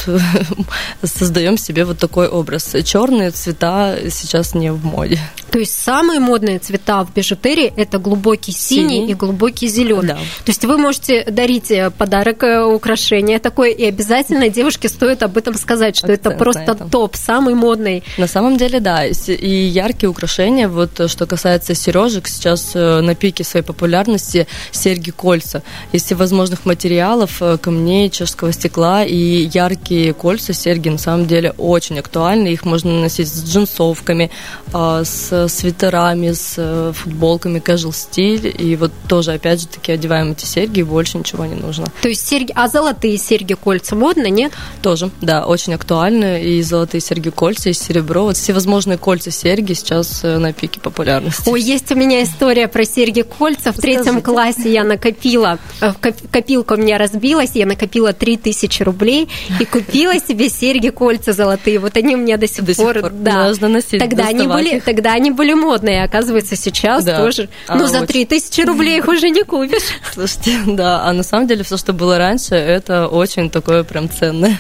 создаем 1.04 1.58
себе 1.58 1.86
вот 1.86 1.98
такой 1.98 2.28
образ. 2.28 2.76
Черные 2.84 3.32
цвета 3.32 3.98
сейчас 4.10 4.56
не 4.56 4.72
в 4.72 4.86
моде. 4.86 5.20
То 5.52 5.60
есть 5.60 5.78
самые 5.78 6.20
модные 6.20 6.60
цвета 6.60 7.04
в 7.04 7.14
бижутерии 7.14 7.74
это 7.76 7.98
глубокий 7.98 8.52
синий, 8.52 9.00
синий. 9.00 9.12
и 9.12 9.14
глубокий 9.16 9.68
зеленый. 9.68 10.08
Да. 10.08 10.16
То 10.16 10.52
есть 10.52 10.64
вы 10.66 10.78
можете 10.78 11.24
дарить 11.24 11.72
э, 11.72 11.92
подарок, 11.92 12.44
украшение 12.74 13.40
такое, 13.40 13.72
и 13.72 13.86
обязательно 13.86 14.50
девушке 14.50 14.90
стоит 14.90 15.24
об 15.24 15.38
этом 15.38 15.56
сказать, 15.56 15.96
что 15.98 16.14
Акцент 16.14 16.28
это 16.28 16.38
просто 16.38 16.76
топ, 16.76 17.16
самый 17.16 17.56
модный. 17.56 18.04
На 18.18 18.28
самом 18.28 18.58
деле, 18.58 18.80
да, 18.80 19.06
и 19.06 19.50
яркие 19.50 20.10
украшения. 20.10 20.19
Вот 20.68 21.00
э, 21.00 21.08
что 21.08 21.26
касается 21.26 21.76
сережек, 21.76 22.28
сейчас 22.28 22.72
э, 22.74 23.02
на 23.02 23.16
пике 23.16 23.44
своей 23.44 23.66
популярности 23.66 24.48
серьги-кольца. 24.72 25.64
Из 25.92 26.04
всевозможных 26.04 26.66
материалов, 26.66 27.42
э, 27.42 27.58
камней, 27.58 28.10
чешского 28.10 28.52
стекла 28.52 29.04
и 29.04 29.50
яркие 29.54 30.14
кольца, 30.14 30.54
серьги 30.54 30.90
на 30.90 30.98
самом 30.98 31.28
деле 31.28 31.54
очень 31.58 32.00
актуальны. 32.00 32.50
Их 32.50 32.66
можно 32.66 33.00
носить 33.00 33.30
с 33.30 33.44
джинсовками, 33.44 34.32
а, 34.74 35.04
с 35.04 35.48
свитерами, 35.48 36.32
с 36.32 36.94
футболками, 36.94 37.60
casual 37.60 37.94
стиль. 37.94 38.54
И 38.58 38.76
вот 38.76 38.92
тоже, 39.08 39.34
опять 39.34 39.62
же 39.62 39.68
таки, 39.68 39.92
одеваем 39.92 40.32
эти 40.32 40.46
серьги, 40.46 40.80
и 40.80 40.84
больше 40.84 41.18
ничего 41.18 41.46
не 41.46 41.56
нужно. 41.56 41.86
То 42.02 42.10
есть 42.10 42.28
серьги, 42.28 42.52
а 42.56 42.68
золотые 42.68 43.18
серьги-кольца 43.18 43.96
модно, 43.96 44.28
нет? 44.28 44.52
Тоже, 44.82 45.10
да, 45.22 45.46
очень 45.46 45.74
актуальны. 45.74 46.44
И 46.44 46.62
золотые 46.62 47.02
серьги-кольца, 47.02 47.70
и 47.70 47.74
серебро. 47.74 48.24
Вот 48.24 48.38
всевозможные 48.38 48.98
кольца-серьги 48.98 49.74
сейчас 49.74 50.09
сейчас 50.10 50.24
э, 50.24 50.38
на 50.38 50.54
пике 50.54 50.80
популярности. 50.80 51.48
Ой, 51.48 51.62
есть 51.62 51.92
у 51.92 51.96
меня 51.96 52.24
история 52.24 52.68
про 52.68 52.84
серьги 52.86 53.22
кольца. 53.22 53.72
В 53.72 53.78
третьем 53.78 54.22
классе 54.22 54.72
я 54.72 54.84
накопила, 54.84 55.60
э, 55.82 55.94
копилка 56.32 56.74
у 56.74 56.78
меня 56.78 56.98
разбилась, 56.98 57.52
я 57.54 57.66
накопила 57.66 58.14
3000 58.14 58.84
рублей 58.84 59.30
и 59.60 59.66
купила 59.66 60.20
себе 60.20 60.50
серьги 60.50 60.90
кольца 60.90 61.34
золотые. 61.34 61.80
Вот 61.80 61.98
они 61.98 62.16
у 62.16 62.20
меня 62.20 62.38
до 62.38 62.48
сих, 62.48 62.66
до 62.66 62.76
пор, 62.76 62.94
сих 62.94 63.02
пор. 63.02 63.12
Да. 63.12 63.48
Можно 63.48 63.68
носить, 63.68 64.00
тогда 64.00 64.28
они 64.28 64.48
были, 64.48 64.80
тогда 64.80 65.14
они 65.14 65.32
были 65.32 65.54
модные, 65.54 66.04
оказывается, 66.04 66.56
сейчас 66.56 67.04
да. 67.04 67.18
тоже. 67.18 67.50
А, 67.68 67.76
ну, 67.76 67.88
за 67.88 68.06
3000 68.06 68.62
рублей 68.62 69.00
их 69.00 69.08
уже 69.08 69.30
не 69.30 69.44
купишь. 69.44 69.84
Слушайте, 70.14 70.58
да, 70.66 71.04
а 71.04 71.14
на 71.14 71.24
самом 71.24 71.48
деле 71.48 71.64
все, 71.64 71.78
что 71.78 71.94
было 71.94 72.18
раньше, 72.18 72.56
это 72.56 73.08
очень 73.08 73.50
такое 73.50 73.84
прям 73.84 74.10
ценное. 74.10 74.60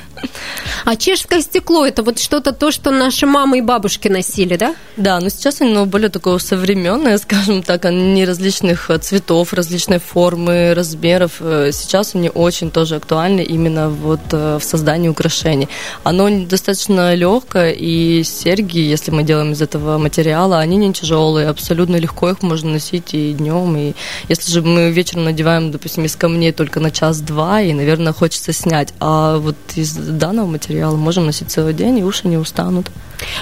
А 0.85 0.95
чешское 0.95 1.41
стекло, 1.41 1.85
это 1.85 2.03
вот 2.03 2.19
что-то 2.19 2.51
то, 2.51 2.71
что 2.71 2.91
наши 2.91 3.25
мамы 3.25 3.59
и 3.59 3.61
бабушки 3.61 4.07
носили, 4.07 4.55
да? 4.55 4.75
Да, 4.97 5.19
но 5.19 5.29
сейчас 5.39 5.61
оно 5.61 5.85
более 5.85 6.09
такое 6.09 6.37
современное, 6.39 7.17
скажем 7.25 7.63
так, 7.63 7.85
они 7.85 8.25
различных 8.25 8.91
цветов, 9.01 9.53
различной 9.53 9.99
формы, 9.99 10.73
размеров. 10.73 11.37
Э, 11.39 11.71
сейчас 11.73 12.15
они 12.15 12.29
очень 12.29 12.71
тоже 12.71 12.95
актуальны 12.95 13.41
именно 13.41 13.89
вот 13.89 14.19
э, 14.31 14.57
в 14.59 14.63
создании 14.63 15.09
украшений. 15.09 15.69
Оно 16.03 16.29
достаточно 16.45 17.15
легкое, 17.15 17.71
и 17.71 18.23
серьги, 18.23 18.79
если 18.79 19.11
мы 19.11 19.23
делаем 19.23 19.53
из 19.53 19.61
этого 19.61 19.97
материала, 19.97 20.59
они 20.59 20.77
не 20.77 20.93
тяжелые, 20.93 21.47
абсолютно 21.47 21.95
легко 21.95 22.29
их 22.29 22.41
можно 22.41 22.71
носить 22.71 23.13
и 23.13 23.33
днем, 23.33 23.77
и 23.77 23.93
если 24.27 24.51
же 24.51 24.61
мы 24.61 24.91
вечером 24.91 25.23
надеваем, 25.23 25.71
допустим, 25.71 26.05
из 26.05 26.15
камней 26.15 26.51
только 26.51 26.79
на 26.79 26.91
час-два, 26.91 27.61
и, 27.61 27.73
наверное, 27.73 28.13
хочется 28.13 28.51
снять, 28.53 28.93
а 28.99 29.37
вот 29.37 29.55
из 29.75 29.93
данного 29.93 30.47
материала 30.47 30.95
можем 30.95 31.25
носить 31.25 31.51
целый 31.51 31.73
день, 31.73 31.99
и 31.99 32.03
уши 32.03 32.27
не 32.27 32.37
устанут. 32.37 32.89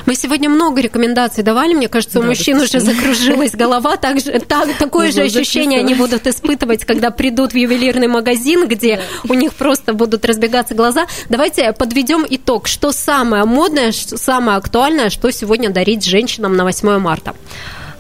Мы 0.06 0.16
сегодня 0.16 0.50
много 0.50 0.82
рекомендаций 0.82 1.44
давали. 1.44 1.74
Мне 1.74 1.87
кажется, 1.88 2.20
у 2.20 2.22
да, 2.22 2.30
мужчин 2.30 2.58
уже 2.58 2.80
закружилась 2.80 3.52
голова. 3.52 3.98
Так 3.98 4.20
же, 4.20 4.40
так, 4.40 4.68
такое 4.80 5.12
же 5.12 5.22
ощущение 5.22 5.80
они 5.80 5.94
будут 5.96 6.28
испытывать, 6.28 6.86
когда 6.86 7.12
придут 7.12 7.54
в 7.54 7.56
ювелирный 7.56 8.08
магазин, 8.08 8.68
где 8.68 9.02
у 9.28 9.34
них 9.34 9.54
просто 9.54 9.94
будут 9.94 10.26
разбегаться 10.26 10.76
глаза. 10.76 11.08
Давайте 11.30 11.74
подведем 11.74 12.26
итог. 12.30 12.68
Что 12.68 12.92
самое 12.92 13.46
модное, 13.46 13.92
самое 13.92 14.58
актуальное, 14.58 15.10
что 15.10 15.32
сегодня 15.32 15.70
дарить 15.70 16.06
женщинам 16.06 16.56
на 16.56 16.64
8 16.64 17.00
марта? 17.00 17.34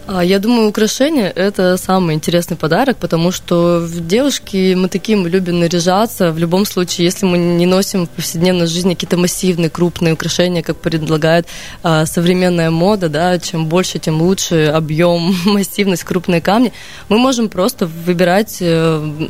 А, 0.08 0.24
я 0.24 0.40
думаю, 0.40 0.70
украшения– 0.70 1.30
это 1.36 1.76
самый 1.76 2.16
интересный 2.16 2.56
подарок, 2.56 2.96
потому 2.98 3.32
что 3.32 3.86
девушки, 3.86 4.74
мы 4.74 4.88
такие, 4.88 5.18
мы 5.18 5.30
любим 5.30 5.60
наряжаться. 5.60 6.32
В 6.32 6.38
любом 6.38 6.66
случае, 6.66 7.06
если 7.06 7.26
мы 7.26 7.38
не 7.38 7.66
носим 7.66 8.06
в 8.06 8.10
повседневной 8.10 8.68
жизни 8.68 8.94
какие-то 8.94 9.18
массивные, 9.18 9.70
крупные 9.70 10.14
украшения, 10.14 10.64
как 10.64 10.78
предлагает 10.78 11.48
а, 11.84 12.06
современная 12.06 12.72
мода, 12.72 13.10
да, 13.10 13.38
чем 13.38 13.66
больше, 13.66 14.00
тем 14.00 14.22
лучше 14.22 14.72
объем, 14.74 15.36
массивность, 15.46 16.06
крупные 16.06 16.40
камни, 16.40 16.72
мы 17.10 17.18
можем 17.18 17.50
просто 17.50 17.86
выбирать 17.86 18.58
э, 18.62 19.30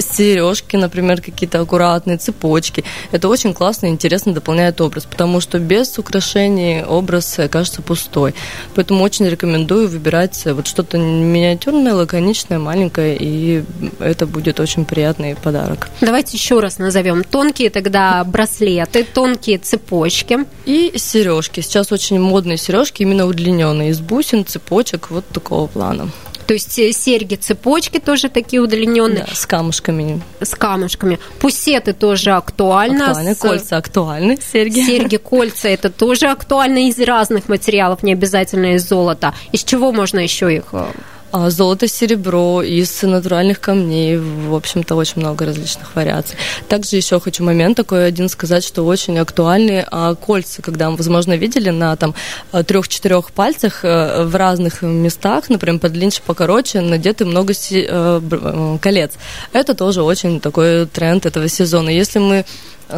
сережки, 0.00 0.76
например, 0.76 1.20
какие-то 1.20 1.60
аккуратные, 1.60 2.18
цепочки. 2.18 2.84
Это 3.12 3.28
очень 3.28 3.54
классно 3.54 3.86
и 3.86 3.90
интересно 3.90 4.32
дополняет 4.32 4.80
образ, 4.80 5.04
потому 5.04 5.40
что 5.40 5.58
без 5.58 5.98
украшений 5.98 6.82
образ 6.82 7.38
кажется 7.50 7.82
пустой. 7.82 8.34
Поэтому 8.74 9.04
очень 9.04 9.26
рекомендую 9.28 9.88
выбирать 9.88 10.42
вот 10.46 10.66
что-то 10.66 10.98
миниатюрное, 10.98 11.94
лаконичное, 11.94 12.58
маленькое, 12.58 13.16
и 13.18 13.64
это 13.98 14.26
будет 14.26 14.60
очень 14.60 14.84
приятный 14.84 15.36
подарок. 15.36 15.88
Давайте 16.00 16.36
еще 16.36 16.60
раз 16.60 16.78
назовем. 16.78 17.24
Тонкие 17.24 17.70
тогда 17.70 18.24
браслеты, 18.24 19.04
тонкие 19.04 19.58
цепочки. 19.58 20.38
И 20.66 20.92
сережки. 20.96 21.60
Сейчас 21.60 21.92
очень 21.92 22.18
модные 22.20 22.56
сережки, 22.56 23.02
именно 23.02 23.26
удлиненные, 23.26 23.90
из 23.90 24.00
бусин, 24.00 24.44
цепочек, 24.44 25.10
вот 25.10 25.26
такого 25.28 25.66
плана. 25.66 26.10
То 26.50 26.54
есть 26.54 26.76
э, 26.80 26.90
серьги, 26.90 27.36
цепочки 27.36 28.00
тоже 28.00 28.28
такие 28.28 28.60
удлиненные. 28.60 29.24
Да, 29.24 29.34
с 29.36 29.46
камушками. 29.46 30.20
С 30.40 30.56
камушками. 30.56 31.20
Пусеты 31.38 31.92
тоже 31.92 32.32
актуально. 32.32 33.10
Актуальны, 33.10 33.34
с... 33.36 33.38
кольца 33.38 33.76
актуальны, 33.76 34.36
серьги. 34.52 34.84
Серьги, 34.84 35.16
кольца, 35.16 35.68
это 35.68 35.90
тоже 35.90 36.26
актуально 36.26 36.88
из 36.88 36.98
разных 36.98 37.48
материалов, 37.48 38.02
не 38.02 38.14
обязательно 38.14 38.74
из 38.74 38.88
золота. 38.88 39.32
Из 39.52 39.62
чего 39.62 39.92
можно 39.92 40.18
еще 40.18 40.52
их 40.52 40.64
э, 40.72 40.86
золото, 41.32 41.88
серебро 41.88 42.62
из 42.62 43.02
натуральных 43.02 43.60
камней, 43.60 44.18
в 44.18 44.54
общем-то, 44.54 44.94
очень 44.94 45.20
много 45.20 45.46
различных 45.46 45.94
вариаций. 45.94 46.36
Также 46.68 46.96
еще 46.96 47.20
хочу 47.20 47.44
момент 47.44 47.76
такой 47.76 48.06
один 48.06 48.28
сказать, 48.28 48.64
что 48.64 48.82
очень 48.84 49.18
актуальны 49.18 49.86
а, 49.90 50.14
кольца, 50.14 50.62
когда, 50.62 50.90
возможно, 50.90 51.36
видели 51.36 51.70
на 51.70 51.96
там 51.96 52.14
трех-четырех 52.52 53.30
пальцах 53.32 53.84
э, 53.84 54.24
в 54.24 54.34
разных 54.34 54.82
местах, 54.82 55.48
например, 55.48 55.80
подлиннее, 55.80 56.10
покороче, 56.24 56.80
надеты 56.80 57.24
много 57.24 57.52
э, 57.52 58.20
э, 58.30 58.78
колец. 58.80 59.12
Это 59.52 59.74
тоже 59.74 60.02
очень 60.02 60.40
такой 60.40 60.86
тренд 60.86 61.26
этого 61.26 61.48
сезона. 61.48 61.90
Если 61.90 62.18
мы 62.18 62.44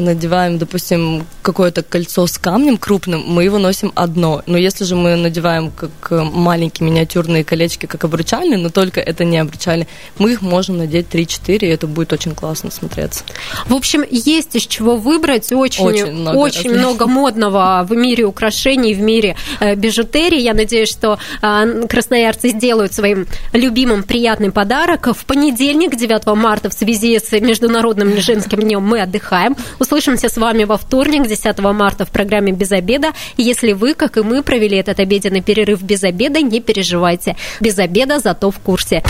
надеваем, 0.00 0.58
допустим, 0.58 1.26
какое-то 1.42 1.82
кольцо 1.82 2.26
с 2.26 2.38
камнем 2.38 2.76
крупным, 2.76 3.22
мы 3.26 3.44
его 3.44 3.58
носим 3.58 3.92
одно. 3.94 4.42
Но 4.46 4.58
если 4.58 4.84
же 4.84 4.96
мы 4.96 5.16
надеваем 5.16 5.70
как 5.70 6.10
маленькие 6.10 6.88
миниатюрные 6.88 7.44
колечки, 7.44 7.86
как 7.86 8.04
обручальные, 8.04 8.58
но 8.58 8.70
только 8.70 9.00
это 9.00 9.24
не 9.24 9.38
обручальные, 9.38 9.88
мы 10.18 10.32
их 10.32 10.42
можем 10.42 10.78
надеть 10.78 11.06
3-4, 11.10 11.58
и 11.58 11.66
это 11.66 11.86
будет 11.86 12.12
очень 12.12 12.34
классно 12.34 12.70
смотреться. 12.70 13.24
В 13.66 13.74
общем, 13.74 14.04
есть 14.08 14.56
из 14.56 14.66
чего 14.66 14.96
выбрать. 14.96 15.52
Очень, 15.52 15.84
очень, 15.84 16.12
много, 16.12 16.36
очень 16.36 16.72
много 16.72 17.06
модного 17.06 17.86
в 17.88 17.94
мире 17.94 18.24
украшений, 18.24 18.94
в 18.94 19.00
мире 19.00 19.36
э, 19.60 19.74
бижутерии. 19.74 20.40
Я 20.40 20.54
надеюсь, 20.54 20.90
что 20.90 21.18
э, 21.42 21.86
красноярцы 21.88 22.48
сделают 22.50 22.92
своим 22.92 23.26
любимым 23.52 24.02
приятный 24.02 24.50
подарок. 24.50 25.08
В 25.16 25.24
понедельник, 25.24 25.96
9 25.96 26.26
марта, 26.36 26.70
в 26.70 26.72
связи 26.72 27.18
с 27.18 27.32
Международным 27.32 28.16
женским 28.18 28.60
днем 28.60 28.82
мы 28.82 29.00
отдыхаем. 29.00 29.56
Услышимся 29.82 30.28
с 30.28 30.36
вами 30.36 30.62
во 30.62 30.76
вторник, 30.76 31.26
10 31.26 31.58
марта 31.58 32.04
в 32.04 32.10
программе 32.10 32.52
«Без 32.52 32.70
обеда». 32.70 33.08
Если 33.36 33.72
вы, 33.72 33.94
как 33.94 34.16
и 34.16 34.22
мы, 34.22 34.44
провели 34.44 34.76
этот 34.76 35.00
обеденный 35.00 35.40
перерыв 35.40 35.82
без 35.82 36.04
обеда, 36.04 36.40
не 36.40 36.60
переживайте. 36.60 37.36
Без 37.58 37.76
обеда, 37.80 38.20
зато 38.20 38.52
в 38.52 38.60
курсе. 38.60 39.02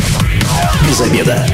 Без 0.88 1.00
обеда. 1.02 1.46